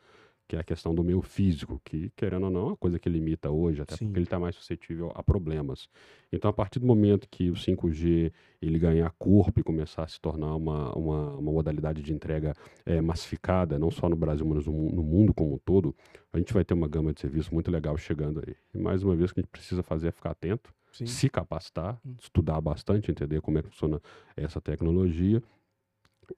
[0.53, 3.09] que é a questão do meio físico, que, querendo ou não, é uma coisa que
[3.09, 4.05] limita hoje, até Sim.
[4.05, 5.89] porque ele está mais suscetível a problemas.
[6.31, 10.21] Então, a partir do momento que o 5G ele ganhar corpo e começar a se
[10.21, 12.53] tornar uma, uma, uma modalidade de entrega
[12.85, 15.97] é, massificada, não só no Brasil, mas no, no mundo como um todo,
[16.31, 18.55] a gente vai ter uma gama de serviços muito legal chegando aí.
[18.75, 21.07] E mais uma vez, o que a gente precisa fazer é ficar atento, Sim.
[21.07, 22.15] se capacitar, Hum.
[22.21, 23.99] estudar bastante, entender como é que funciona
[24.37, 25.43] essa tecnologia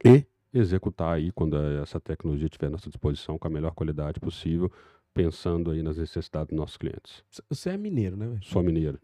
[0.05, 0.24] e
[0.55, 4.71] executar aí quando essa tecnologia estiver à nossa disposição com a melhor qualidade possível,
[5.12, 7.25] pensando aí nas necessidades dos nossos clientes.
[7.49, 8.38] Você é mineiro, né?
[8.43, 8.99] Sou mineiro,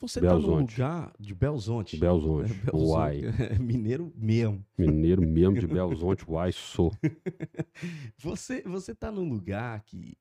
[0.00, 0.80] Você tá no Belzonte.
[0.80, 1.96] lugar de Belzonte.
[1.96, 2.74] Belzonte, É, Belzonte.
[2.92, 3.20] uai,
[3.56, 4.64] É mineiro mesmo.
[4.76, 6.90] mineiro mesmo de Belzonte, uai, sou.
[8.18, 10.16] Você, você tá num lugar que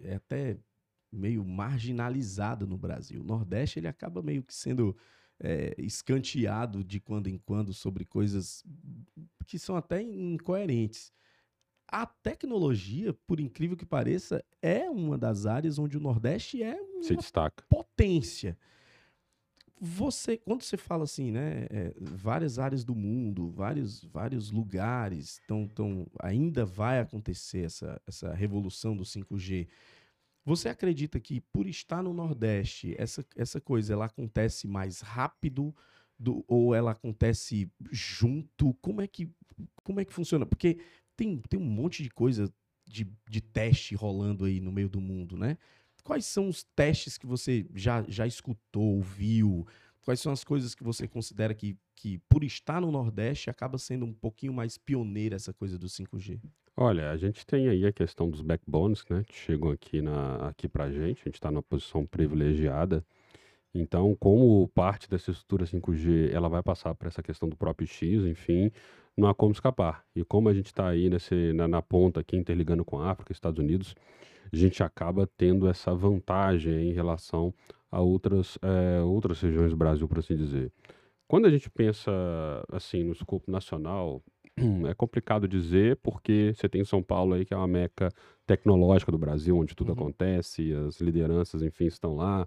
[0.00, 0.56] é até
[1.12, 3.20] meio marginalizado no Brasil.
[3.20, 4.96] O Nordeste ele acaba meio que sendo
[5.40, 8.64] é, escanteado de quando em quando sobre coisas
[9.46, 11.12] que são até incoerentes.
[11.86, 17.12] A tecnologia, por incrível que pareça, é uma das áreas onde o Nordeste é Se
[17.12, 17.64] uma destaca.
[17.68, 18.56] potência.
[19.80, 25.68] Você, quando você fala assim, né, é, várias áreas do mundo, vários, vários lugares, tão,
[25.68, 29.68] tão, ainda vai acontecer essa, essa revolução do 5G.
[30.44, 35.74] Você acredita que por estar no Nordeste, essa, essa coisa ela acontece mais rápido
[36.18, 38.74] do, ou ela acontece junto?
[38.74, 39.30] Como é que,
[39.82, 40.44] como é que funciona?
[40.44, 40.78] Porque
[41.16, 42.52] tem, tem um monte de coisa
[42.86, 45.56] de, de teste rolando aí no meio do mundo, né?
[46.02, 49.66] Quais são os testes que você já, já escutou, viu?
[50.04, 54.04] Quais são as coisas que você considera que, que, por estar no Nordeste, acaba sendo
[54.04, 56.40] um pouquinho mais pioneira essa coisa do 5G?
[56.76, 60.68] Olha, a gente tem aí a questão dos backbones, né, que chegam aqui, na, aqui
[60.68, 63.04] pra gente, a gente está numa posição privilegiada.
[63.74, 68.24] Então, como parte dessa estrutura 5G, ela vai passar por essa questão do próprio X,
[68.24, 68.70] enfim,
[69.16, 70.04] não há como escapar.
[70.14, 73.32] E como a gente está aí nesse, na, na ponta aqui, interligando com a África,
[73.32, 73.94] Estados Unidos,
[74.52, 77.54] a gente acaba tendo essa vantagem em relação
[77.94, 80.72] a outras, eh, outras regiões do Brasil, por assim dizer.
[81.28, 82.10] Quando a gente pensa
[82.70, 84.22] assim no escopo nacional,
[84.88, 88.10] é complicado dizer porque você tem São Paulo aí que é uma meca
[88.46, 89.94] tecnológica do Brasil, onde tudo Uhum.
[89.94, 92.46] acontece, as lideranças, enfim, estão lá.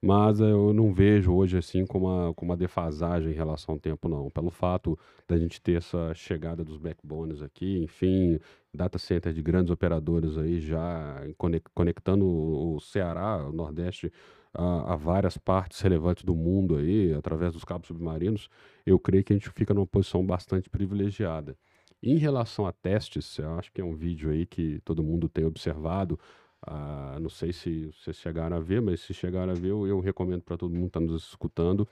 [0.00, 4.08] Mas eu não vejo hoje assim como uma, como uma defasagem em relação ao tempo,
[4.08, 4.30] não.
[4.30, 8.38] Pelo fato da gente ter essa chegada dos backbones aqui, enfim,
[8.72, 14.12] data center de grandes operadoras aí já conec- conectando o Ceará, o Nordeste,
[14.58, 18.48] a, a várias partes relevantes do mundo aí, através dos cabos submarinos,
[18.86, 21.56] eu creio que a gente fica numa posição bastante privilegiada.
[22.02, 25.44] Em relação a testes, eu acho que é um vídeo aí que todo mundo tem
[25.44, 26.18] observado.
[26.66, 30.00] ah, não sei se vocês chegaram a ver, mas se chegaram a ver, eu, eu
[30.00, 31.86] recomendo para todo mundo que está nos escutando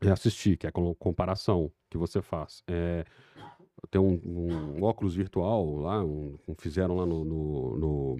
[0.00, 2.62] é assistir, que é a com- comparação que você faz.
[2.68, 3.04] É,
[3.90, 8.18] tem um, um óculos virtual lá, um- um- fizeram lá no, no- no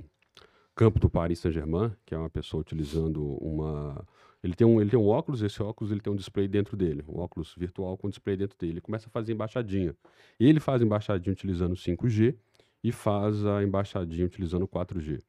[0.79, 4.07] campo do Paris Saint-Germain, que é uma pessoa utilizando uma.
[4.45, 7.05] Ele tem, um, ele tem um óculos, esse óculos ele tem um display dentro dele,
[7.09, 8.75] um óculos virtual com display dentro dele.
[8.75, 9.93] Ele começa a fazer embaixadinha.
[10.39, 12.37] Ele faz embaixadinha utilizando 5G
[12.85, 15.19] e faz a embaixadinha utilizando 4G.
[15.19, 15.23] O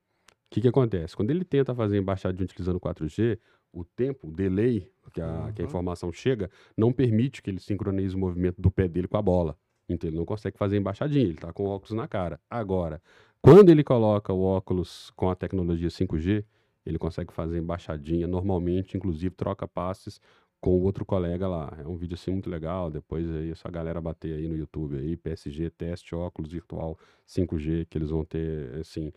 [0.52, 1.16] que, que acontece?
[1.16, 3.40] Quando ele tenta fazer embaixadinha utilizando 4G,
[3.74, 5.68] o tempo, o delay que a, que a Uhum.
[5.68, 9.58] informação chega, não permite que ele sincronize o movimento do pé dele com a bola.
[9.88, 12.40] Então ele não consegue fazer embaixadinha, ele está com o óculos na cara.
[12.48, 13.02] Agora,
[13.42, 16.46] quando ele coloca o óculos com a tecnologia 5G,
[16.86, 20.20] ele consegue fazer embaixadinha normalmente, inclusive troca passes
[20.60, 21.78] com o outro colega lá.
[21.80, 22.90] É um vídeo assim muito legal.
[22.90, 26.98] Depois aí, essa galera bater aí no YouTube aí, PSG, teste óculos virtual
[27.28, 29.12] 5G, que eles vão ter, assim,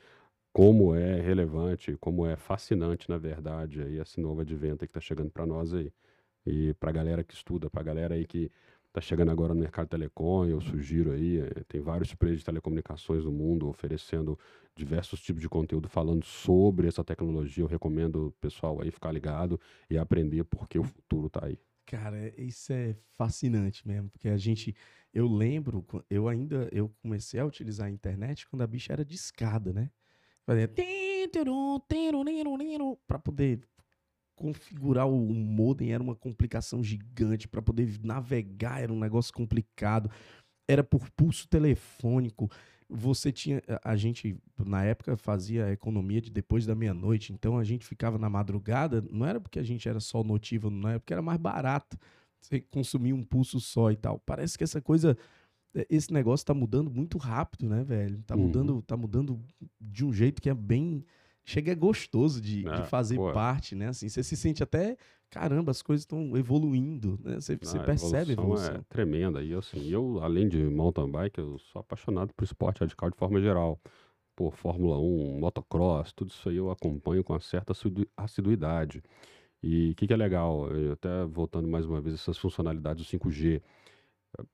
[0.52, 5.30] como é relevante, como é fascinante, na verdade, aí esse novo advento que está chegando
[5.30, 5.92] para nós aí.
[6.46, 8.50] E para a galera que estuda, para a galera aí que
[8.92, 13.24] está chegando agora no mercado telecom, eu sugiro aí, eh, tem vários players de telecomunicações
[13.24, 14.38] no mundo oferecendo
[14.76, 17.64] diversos tipos de conteúdo falando sobre essa tecnologia.
[17.64, 21.58] Eu recomendo o pessoal aí ficar ligado e aprender porque o futuro está aí.
[21.86, 24.74] Cara, isso é fascinante mesmo, porque a gente,
[25.12, 29.14] eu lembro, eu ainda, eu comecei a utilizar a internet quando a bicha era de
[29.14, 29.90] escada, né?
[30.44, 30.68] Fazia
[33.06, 33.66] para poder
[34.42, 40.10] configurar o modem era uma complicação gigante, para poder navegar era um negócio complicado,
[40.68, 42.50] era por pulso telefônico.
[42.90, 47.86] Você tinha, a gente na época fazia economia de depois da meia-noite, então a gente
[47.86, 51.22] ficava na madrugada, não era porque a gente era só notívago, não era porque era
[51.22, 51.96] mais barato
[52.40, 54.18] você consumir um pulso só e tal.
[54.26, 55.16] Parece que essa coisa,
[55.74, 58.20] eh, esse negócio tá mudando muito rápido, né, velho?
[58.24, 58.42] Tá Uhum.
[58.42, 59.40] mudando, tá mudando
[59.80, 61.04] de um jeito que é bem,
[61.44, 63.32] chega é gostoso de, de fazer pô.
[63.32, 63.88] parte, né?
[63.88, 64.96] Assim, você se sente até,
[65.30, 67.36] caramba, as coisas estão evoluindo, né?
[67.40, 68.76] Você, você Ah, percebe a evolução.
[68.76, 69.42] É tremenda.
[69.42, 73.16] E eu, assim, eu, além de mountain bike, eu sou apaixonado por esporte radical de
[73.16, 73.80] forma geral.
[74.36, 77.72] pô, Fórmula 1, motocross, tudo isso aí eu acompanho com uma certa
[78.16, 79.02] assiduidade.
[79.62, 83.08] E o que, que é legal, eu até voltando mais uma vez essas funcionalidades do
[83.08, 83.62] 5G,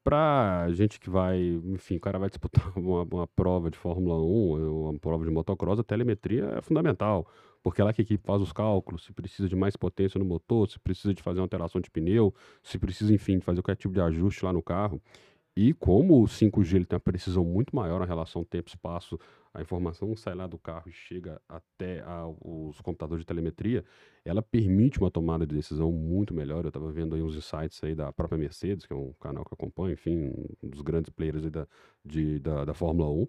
[0.03, 4.91] para gente que vai, enfim, o cara vai disputar uma, uma prova de Fórmula 1,
[4.91, 7.27] uma prova de motocross, a telemetria é fundamental,
[7.63, 10.25] porque é lá que a equipe faz os cálculos, se precisa de mais potência no
[10.25, 13.77] motor, se precisa de fazer uma alteração de pneu, se precisa, enfim, de fazer qualquer
[13.77, 15.01] tipo de ajuste lá no carro.
[15.61, 19.19] E como o 5G ele tem uma precisão muito maior na relação tempo-espaço,
[19.53, 23.85] a informação sai lá do carro e chega até a, os computadores de telemetria,
[24.25, 26.63] ela permite uma tomada de decisão muito melhor.
[26.63, 29.53] Eu estava vendo aí uns insights aí da própria Mercedes, que é um canal que
[29.53, 31.67] eu acompanho, enfim, um dos grandes players da,
[32.05, 33.27] de, da, da Fórmula 1.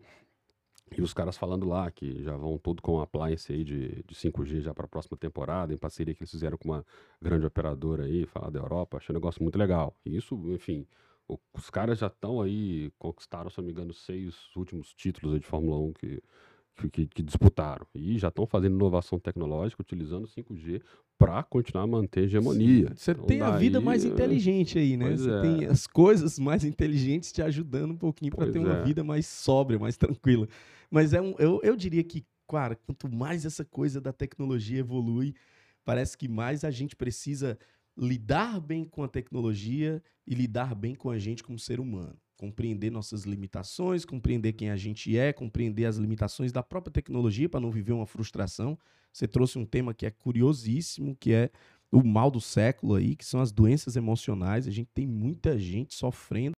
[1.00, 4.62] E os caras falando lá que já vão todo com appliance aí de, de 5G
[4.62, 6.86] já para a próxima temporada, em parceria que eles fizeram com uma
[7.20, 9.98] grande operadora aí, falar da Europa, achei um negócio muito legal.
[10.06, 10.86] Isso, enfim,
[11.54, 15.78] os caras já estão aí, conquistaram, se não me engano, seis últimos títulos de Fórmula
[15.78, 16.24] 1 que,
[16.92, 17.86] que, que disputaram.
[17.94, 20.82] E já estão fazendo inovação tecnológica, utilizando 5G
[21.18, 22.94] para continuar a manter a hegemonia.
[22.96, 25.12] Você então, tem daí, a vida mais inteligente aí, né?
[25.12, 25.42] Você é.
[25.42, 28.84] tem as coisas mais inteligentes te ajudando um pouquinho para ter uma é.
[28.84, 30.48] vida mais sóbria, mais tranquila.
[30.90, 35.36] Mas é um, eu, eu diria que, cara, quanto mais essa coisa da tecnologia evolui,
[35.84, 37.60] parece que mais a gente precisa
[38.00, 42.16] lidar bem com a tecnologia e lidar bem com a gente como ser humano.
[42.38, 47.60] Compreender nossas limitações, compreender quem a gente é, compreender as limitações da própria tecnologia para
[47.60, 48.80] não viver uma frustração.
[49.12, 51.50] Você trouxe um tema que é curiosíssimo, que é
[51.92, 54.68] o mal do século aí, que são as doenças emocionais.
[54.68, 56.54] A gente tem muita gente sofrendo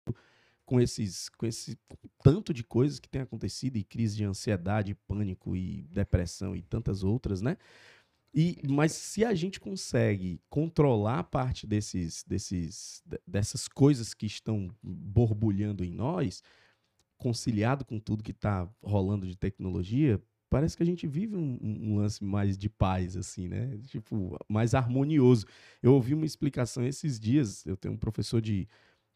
[0.67, 1.79] com esses com esse
[2.23, 7.03] tanto de coisas que tem acontecido e crise de ansiedade, pânico e depressão e tantas
[7.03, 7.57] outras, né?
[8.33, 15.85] E, mas se a gente consegue controlar parte desses, desses, dessas coisas que estão borbulhando
[15.85, 16.43] em nós,
[17.19, 21.97] conciliado com tudo que está rolando de tecnologia, parece que a gente vive um, um,
[21.99, 23.79] lance mais de paz, assim, né?
[23.87, 25.47] Tipo, mais harmonioso.
[25.83, 28.69] Eu ouvi uma explicação esses dias, eu tenho um professor de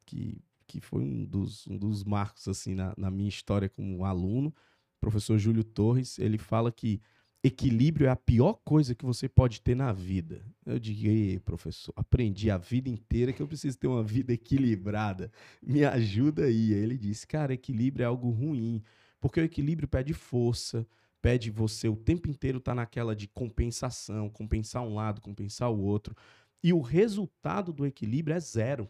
[0.05, 4.55] que, que foi um dos, um dos marcos, assim, na, na minha história como aluno,
[5.01, 7.01] professor Júlio Torres, ele fala que
[7.47, 10.43] equilíbrio é a pior coisa que você pode ter na vida.
[10.65, 15.31] Eu digo, professor, aprendi a vida inteira que eu preciso ter uma vida equilibrada.
[15.63, 16.73] Me ajuda aí.
[16.73, 18.83] Ele disse, cara, equilíbrio é algo ruim,
[19.21, 20.87] porque o equilíbrio pede força,
[21.21, 25.79] pede você o tempo inteiro estar tá naquela de compensação, compensar um lado, compensar o
[25.79, 26.17] outro.
[26.63, 28.89] E o resultado do equilíbrio é zero.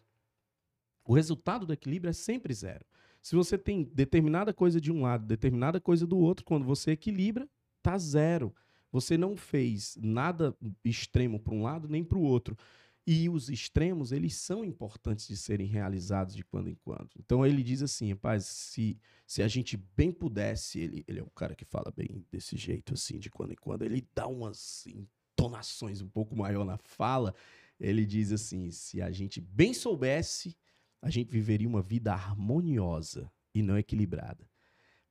[1.04, 2.84] O resultado do equilíbrio é sempre zero.
[3.20, 7.48] Se você tem determinada coisa de um lado, determinada coisa do outro, quando você equilibra,
[7.84, 8.54] tá zero.
[8.90, 12.56] Você não fez nada extremo para um lado nem para o outro.
[13.06, 17.10] E os extremos, eles são importantes de serem realizados de quando em quando.
[17.18, 21.28] Então ele diz assim, rapaz, se, se a gente bem pudesse, ele, ele é um
[21.34, 26.00] cara que fala bem desse jeito, assim, de quando em quando, ele dá umas entonações
[26.00, 27.34] um pouco maior na fala.
[27.78, 30.56] Ele diz assim: se a gente bem soubesse,
[31.02, 34.48] a gente viveria uma vida harmoniosa e não equilibrada.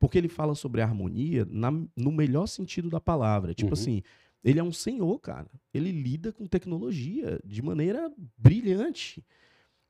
[0.04, 3.54] Porque ele fala sobre harmonia na, no melhor sentido da palavra.
[3.54, 3.74] Tipo uhum.
[3.74, 4.04] assim,
[4.44, 5.50] ele é um senhor, cara.
[5.74, 9.26] Ele lida com tecnologia de maneira brilhante.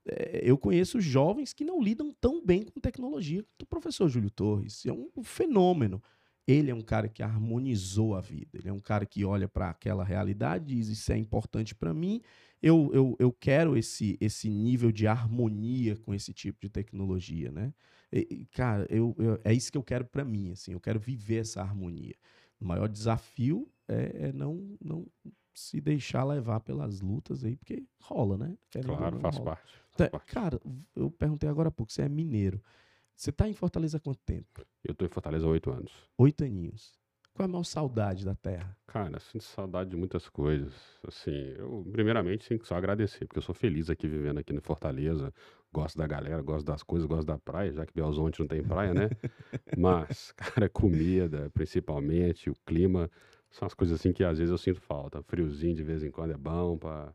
[0.05, 4.29] É, eu conheço jovens que não lidam tão bem com tecnologia quanto o professor Júlio
[4.29, 4.85] Torres.
[4.85, 5.99] É um fenômeno.
[6.45, 8.59] Ele é um cara que harmonizou a vida.
[8.59, 11.91] Ele é um cara que olha para aquela realidade e diz: Isso é importante para
[11.91, 12.21] mim.
[12.61, 17.73] Eu, eu, eu quero esse, esse nível de harmonia com esse tipo de tecnologia, né?
[18.51, 21.61] Cara, eu, eu, é isso que eu quero para mim, assim, eu quero viver essa
[21.61, 22.15] harmonia.
[22.59, 25.05] O maior desafio é, é não, não
[25.53, 28.57] se deixar levar pelas lutas aí, porque rola, né?
[28.69, 29.45] Querendo claro, faz, rola.
[29.45, 30.33] Parte, faz então, parte.
[30.33, 30.61] Cara,
[30.95, 32.61] eu perguntei agora há pouco, você é mineiro.
[33.15, 34.65] Você tá em Fortaleza há quanto tempo?
[34.83, 35.91] Eu tô em Fortaleza há oito anos.
[36.17, 36.99] Oito aninhos.
[37.33, 38.77] Qual é a maior saudade da terra?
[38.85, 40.71] Cara, sinto saudade de muitas coisas.
[41.07, 44.61] Assim, eu primeiramente tenho que só agradecer, porque eu sou feliz aqui vivendo aqui no
[44.61, 45.33] Fortaleza.
[45.71, 48.93] Gosto da galera, gosto das coisas, gosto da praia, já que Belzonte não tem praia,
[48.93, 49.09] né?
[49.75, 53.09] Mas, cara, comida, principalmente, o clima,
[53.49, 55.23] são as coisas assim que às vezes eu sinto falta.
[55.23, 57.11] Friozinho de vez em quando é bom para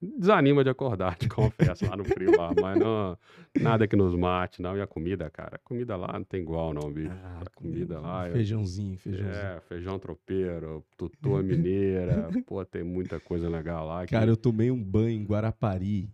[0.00, 3.18] desanima de acordar, te confesso, lá no frio lá, mas não,
[3.60, 4.76] nada que nos mate, não.
[4.76, 7.10] E a comida, cara, a comida lá não tem igual, não, bicho.
[7.10, 8.30] Ah, a comida lá.
[8.30, 9.36] Feijãozinho, feijãozinho.
[9.36, 14.06] É, feijão tropeiro, tutua mineira, pô, tem muita coisa legal lá.
[14.06, 14.12] Que...
[14.12, 16.10] Cara, eu tomei um banho em Guarapari,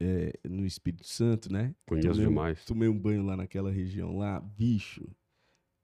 [0.00, 1.74] é, no Espírito Santo, né?
[1.86, 2.64] Conheço tomei, demais.
[2.64, 5.08] Tomei um banho lá naquela região lá, bicho.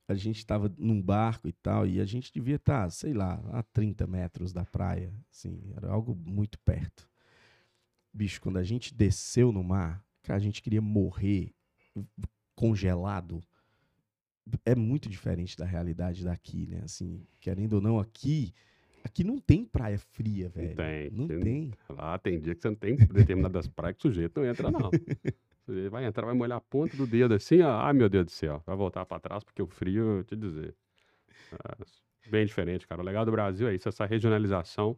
[0.09, 3.43] A gente tava num barco e tal, e a gente devia estar, tá, sei lá,
[3.53, 7.12] a 30 metros da praia, assim, era algo muito perto
[8.13, 11.53] bicho, quando a gente desceu no mar, cara, a gente queria morrer
[12.55, 13.43] congelado.
[14.65, 16.83] é muito diferente da realidade daqui, né?
[16.85, 18.53] Assim, querendo ou não, aqui
[19.05, 20.77] aqui não tem praia fria, velho.
[20.77, 21.11] Tem.
[21.11, 21.41] Não tem.
[21.41, 21.73] tem.
[21.89, 24.91] Lá tem dia que você não tem determinadas praias que o sujeito não entra, não.
[25.65, 27.83] Você vai entrar, vai molhar a ponta do dedo assim, ó.
[27.83, 28.61] Ai, meu Deus do céu.
[28.67, 30.75] Vai voltar pra trás, porque o frio, eu te dizer.
[31.53, 33.01] é bem diferente, cara.
[33.01, 34.97] O legal do Brasil é isso, essa regionalização.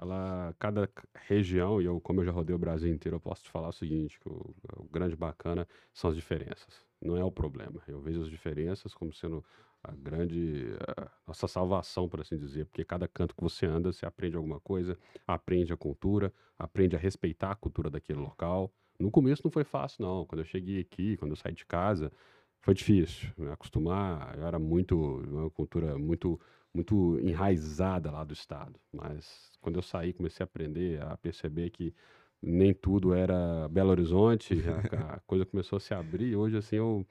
[0.00, 0.88] Ela, cada
[1.26, 3.72] região, e eu, como eu já rodei o Brasil inteiro, eu posso te falar o
[3.72, 6.86] seguinte, que o, o grande bacana são as diferenças.
[7.02, 7.82] Não é o problema.
[7.86, 9.44] Eu vejo as diferenças como sendo
[9.82, 14.06] a grande, a nossa salvação, por assim dizer, porque cada canto que você anda, você
[14.06, 18.72] aprende alguma coisa, aprende a cultura, aprende a respeitar a cultura daquele local.
[18.98, 20.26] No começo não foi fácil, não.
[20.26, 22.12] Quando eu cheguei aqui, quando eu saí de casa,
[22.60, 24.36] foi difícil me acostumar.
[24.38, 26.38] Eu era muito, uma cultura muito,
[26.74, 28.80] muito enraizada lá do estado.
[28.92, 31.94] Mas quando eu saí, comecei a aprender, a perceber que
[32.42, 34.80] nem tudo era Belo Horizonte, a,
[35.16, 36.36] a coisa começou a se abrir.
[36.36, 37.06] Hoje, assim, eu,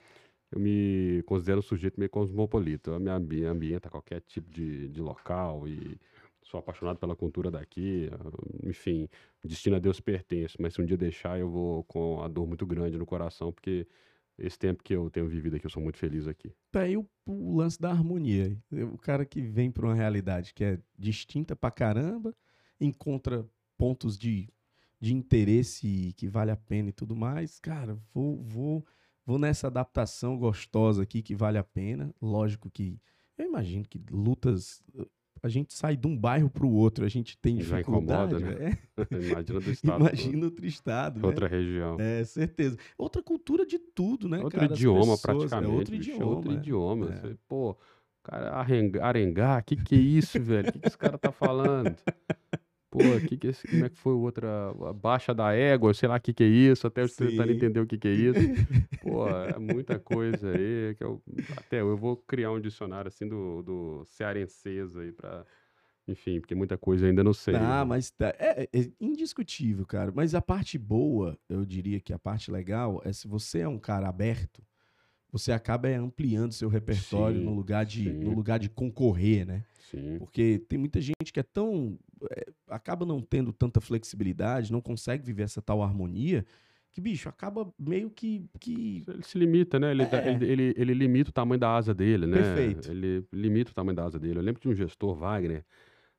[0.52, 2.92] eu me considero um sujeito meio cosmopolita.
[2.92, 6.00] Eu me ambi- ambiento a qualquer tipo de, de local e
[6.42, 8.10] sou apaixonado pela cultura daqui.
[8.14, 9.08] ah, Enfim,
[9.44, 12.66] destino a Deus pertence, mas se um dia deixar, eu vou com a dor muito
[12.66, 13.88] grande no coração, porque
[14.40, 16.52] esse tempo que eu tenho vivido aqui, eu sou muito feliz aqui.
[16.72, 18.58] Tá aí o, o lance da harmonia.
[18.94, 22.36] O cara que vem para uma realidade que é distinta pra caramba,
[22.80, 24.50] encontra pontos de,
[25.00, 27.60] de interesse que vale a pena e tudo mais.
[27.60, 28.86] Cara, vou, vou,
[29.26, 32.14] vou nessa adaptação gostosa aqui que vale a pena.
[32.22, 33.00] Lógico que
[33.38, 34.84] eu imagino que lutas.
[35.42, 38.36] A gente sai de um bairro para o outro, a gente tem Já dificuldade.
[38.36, 38.78] incomoda, né?
[38.98, 39.08] é.
[39.32, 41.20] Imagina do estado, Imagina outro estado.
[41.20, 41.26] né?
[41.28, 41.98] outra região.
[42.00, 42.78] É, certeza.
[42.98, 44.74] Outra cultura de tudo, né, outro cara?
[44.74, 45.72] Idioma, pessoas- praticamente.
[45.72, 46.26] É outro bicho, idioma.
[46.36, 46.56] outro é.
[46.56, 47.06] idioma.
[47.24, 47.36] É.
[47.48, 47.78] Pô,
[48.24, 50.70] cara, arenga- arengar, que que é isso, velho?
[50.70, 51.96] O que, que esse cara tá falando?
[53.02, 54.46] Pô, que que esse, como é que foi o outro?
[54.48, 57.40] A baixa da égua, sei lá o que que é isso, até eu Sim.
[57.52, 58.40] entender o que que é isso.
[59.02, 61.22] Pô, é muita coisa aí, que eu,
[61.58, 65.46] até eu vou criar um dicionário assim do, do cearenseis aí pra,
[66.08, 67.56] enfim, porque muita coisa ainda não sei.
[67.56, 70.12] Ah, mas tá- é, é indiscutível, cara.
[70.14, 73.80] Mas a parte boa, eu diria que a parte legal é se você é um
[73.80, 74.62] cara aberto,
[75.32, 78.20] você acaba é, ampliando seu repertório Sim, no lugar de sim.
[78.24, 79.64] no lugar de concorrer, né?
[79.90, 81.98] Sim, Porque tem muita gente que é tão
[82.32, 86.46] é, acaba não tendo tanta flexibilidade, não consegue viver essa tal harmonia,
[86.92, 89.92] que bicho acaba meio que que ele se limita, né?
[89.92, 90.28] Ele, É.
[90.28, 92.38] ele, ele, ele limita o tamanho da asa dele, né?
[92.38, 92.92] Perfeito.
[92.92, 94.40] Ele limita o tamanho da asa dele.
[94.40, 95.66] Eu lembro de um gestor, Wagner,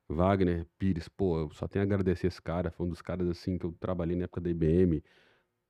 [0.09, 3.57] Wagner Pires, pô, eu só tenho a agradecer esse cara, foi um dos caras assim
[3.57, 5.01] que eu trabalhei na época da IBM.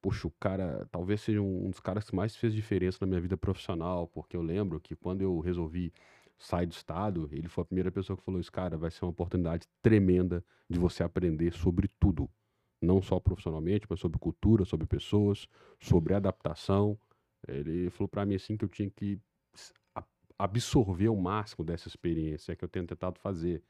[0.02, 3.38] Poxa, o cara talvez seja um dos caras que mais fez diferença na minha vida
[3.38, 5.94] profissional, porque eu lembro que quando eu resolvi
[6.42, 9.12] sair do estado, ele foi a primeira pessoa que falou isso, cara, vai ser uma
[9.12, 12.30] oportunidade tremenda de você aprender sobre tudo,
[12.82, 15.48] não só profissionalmente, mas sobre cultura, sobre pessoas,
[15.80, 16.98] sobre adaptação.
[17.48, 19.20] Ele falou pra mim assim que eu tinha que
[20.38, 23.62] absorver o máximo dessa experiência que eu tenho tentado fazer.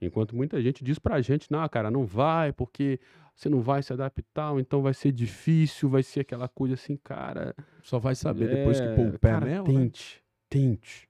[0.00, 3.00] Enquanto muita gente diz pra gente, não, cara, não vai, porque
[3.34, 7.54] você não vai se adaptar, então vai ser difícil, vai ser aquela coisa assim, cara.
[7.82, 9.80] só vai saber depois que pôr é, o pé cara, mesmo, né?
[9.80, 11.09] Tente, tente.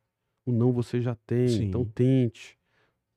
[0.50, 1.92] O não você já tem, então Sim.
[1.94, 2.58] tente.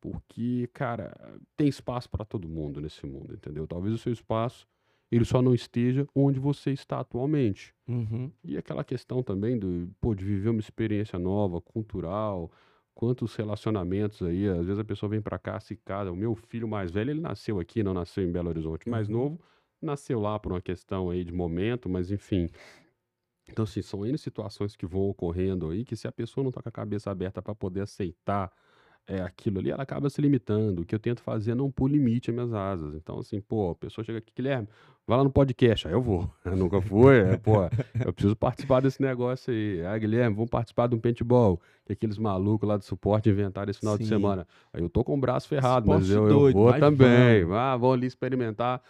[0.02, 1.14] Porque, cara,
[1.56, 3.66] tem espaço pra todo mundo nesse mundo, entendeu?
[3.66, 4.68] Talvez o seu espaço
[5.12, 7.74] ele só não esteja onde você está atualmente.
[7.88, 8.32] Uhum.
[8.44, 12.52] E aquela questão também do, pô, de viver uma experiência nova, cultural,
[12.96, 16.68] quantos relacionamentos aí, às vezes a pessoa vem pra cá, se casa, o meu filho
[16.68, 19.14] mais velho, ele nasceu aqui, não nasceu em Belo Horizonte, o mais Uhum.
[19.16, 19.42] novo
[19.82, 22.50] nasceu lá por uma questão aí de momento, mas enfim.
[23.54, 26.60] Então, assim, são N situações que vão ocorrendo aí, que se a pessoa não tá
[26.62, 28.52] com a cabeça aberta para poder aceitar
[29.06, 30.82] é, aquilo ali, ela acaba se limitando.
[30.82, 32.96] O que eu tento fazer é não pôr limite às minhas asas.
[32.96, 34.68] Então, assim, pô, a pessoa chega aqui, Guilherme,
[35.06, 35.88] vai lá no podcast.
[35.88, 36.28] Aí eu vou.
[36.44, 37.64] Eu nunca fui, é, pô,
[38.06, 39.86] eu preciso participar desse negócio aí.
[39.86, 41.62] Ah, Guilherme, vamos participar de um paintball.
[41.86, 44.10] Que aqueles malucos lá do suporte inventaram esse final de Sim.
[44.10, 44.48] semana.
[44.72, 47.44] Aí eu tô com o braço ferrado, mas Esporte eu, eu doido, vou mas também.
[47.44, 47.58] vamos.
[47.58, 48.82] Ah, vou ali experimentar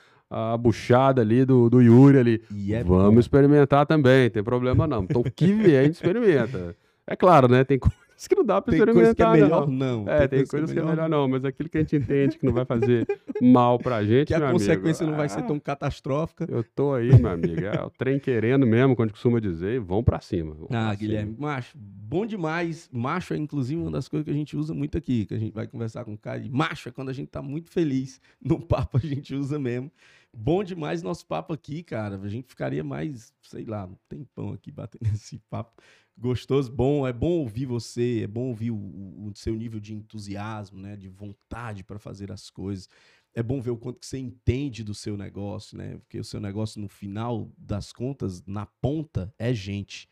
[0.53, 2.41] a buchada ali do, do Yuri ali.
[2.71, 3.19] É Vamos bom.
[3.19, 5.03] experimentar também, tem problema não.
[5.03, 6.75] Então, o que vier, a gente experimenta.
[7.05, 7.63] É claro, né?
[7.63, 10.03] Tem coisas que não dá pra Tem coisa que é experimentar, melhor não.
[10.05, 10.09] não.
[10.11, 12.53] É, tem coisas que é melhor não, mas aquilo que a gente entende que não
[12.53, 13.05] vai fazer
[13.41, 16.47] mal pra gente, Que a meu amigo, consequência não vai ser ah, tão catastrófica.
[16.49, 17.61] Eu tô aí, meu amigo.
[17.65, 20.55] É o trem querendo mesmo, quando costuma dizer, e vão pra cima.
[20.55, 22.89] vão Ah, pra Guilherme, macho, bom demais.
[22.91, 25.53] Macho é inclusive uma das coisas que a gente usa muito aqui, que a gente
[25.53, 26.39] vai conversar com o cara.
[26.39, 28.21] E macho é quando a gente tá muito feliz.
[28.41, 29.91] No papo a gente usa mesmo.
[30.35, 32.19] Bom demais nosso papo aqui, cara.
[32.19, 35.81] A gente ficaria mais, sei lá, um tempão aqui batendo esse papo.
[36.17, 37.05] Gostoso, bom.
[37.07, 40.95] É bom ouvir você, é bom ouvir o, o- seu nível de entusiasmo, né?
[40.95, 42.89] De vontade para fazer as coisas.
[43.35, 45.97] É bom ver o quanto que você entende do seu negócio, né?
[45.97, 50.07] Porque o seu negócio, no final das contas, na ponta, é gente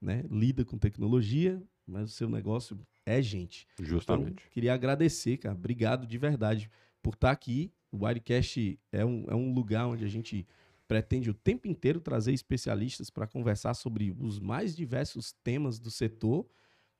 [0.00, 0.24] né?
[0.30, 3.66] Lida com tecnologia, mas o seu negócio é gente.
[3.80, 4.42] Justamente.
[4.44, 5.54] Então, queria agradecer, cara.
[5.54, 6.70] Obrigado de verdade
[7.02, 7.72] por estar aqui.
[7.90, 10.46] O Wirecast é um, é um lugar onde a gente
[10.86, 16.46] pretende o tempo inteiro trazer especialistas para conversar sobre os mais diversos temas do setor.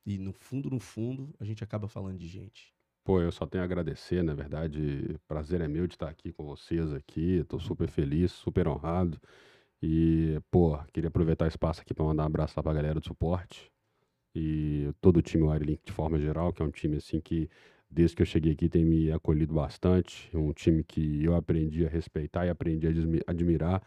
[0.05, 2.75] E no fundo, no fundo, a gente acaba falando de gente.
[3.05, 6.45] Pô, eu só tenho a agradecer, na verdade, prazer é meu de estar aqui com
[6.45, 7.39] vocês aqui.
[7.39, 9.21] Estou super feliz, super honrado.
[9.81, 12.99] E, pô, queria aproveitar o espaço aqui para mandar um abraço lá para a galera
[12.99, 13.71] do suporte
[14.37, 17.49] e todo o time Wirelink de forma geral, que é um time assim que
[17.91, 21.89] desde que eu cheguei aqui tem me acolhido bastante, um time que eu aprendi a
[21.89, 23.83] respeitar e aprendi a admirar.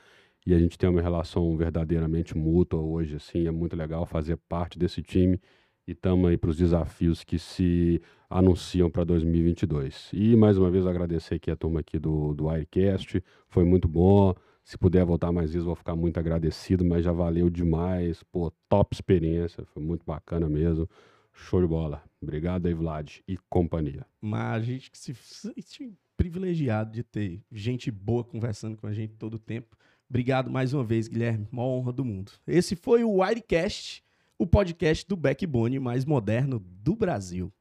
[0.45, 4.79] E a gente tem uma relação verdadeiramente mútua hoje, assim, é muito legal fazer parte
[4.79, 5.39] desse time.
[5.87, 10.11] E estamos aí para os desafios que se anunciam para 2022.
[10.13, 14.33] E mais uma vez agradecer aqui a turma aqui do, do Wirecast, foi muito bom,
[14.63, 18.21] se puder voltar mais vezes, vou ficar muito agradecido, mas já valeu demais.
[18.31, 20.87] Pô, top experiência, foi muito bacana mesmo.
[21.33, 22.03] Show de bola.
[22.21, 24.05] Obrigado aí, Vlad e companhia.
[24.21, 29.35] Mas a gente se sente privilegiado de ter gente boa conversando com a gente todo
[29.35, 29.77] o tempo.
[30.09, 31.47] Obrigado mais uma vez, Guilherme.
[31.51, 32.31] Maior honra do mundo.
[32.45, 34.03] Esse foi o Wirecast,
[34.37, 37.53] o podcast do backbone mais moderno do Brasil.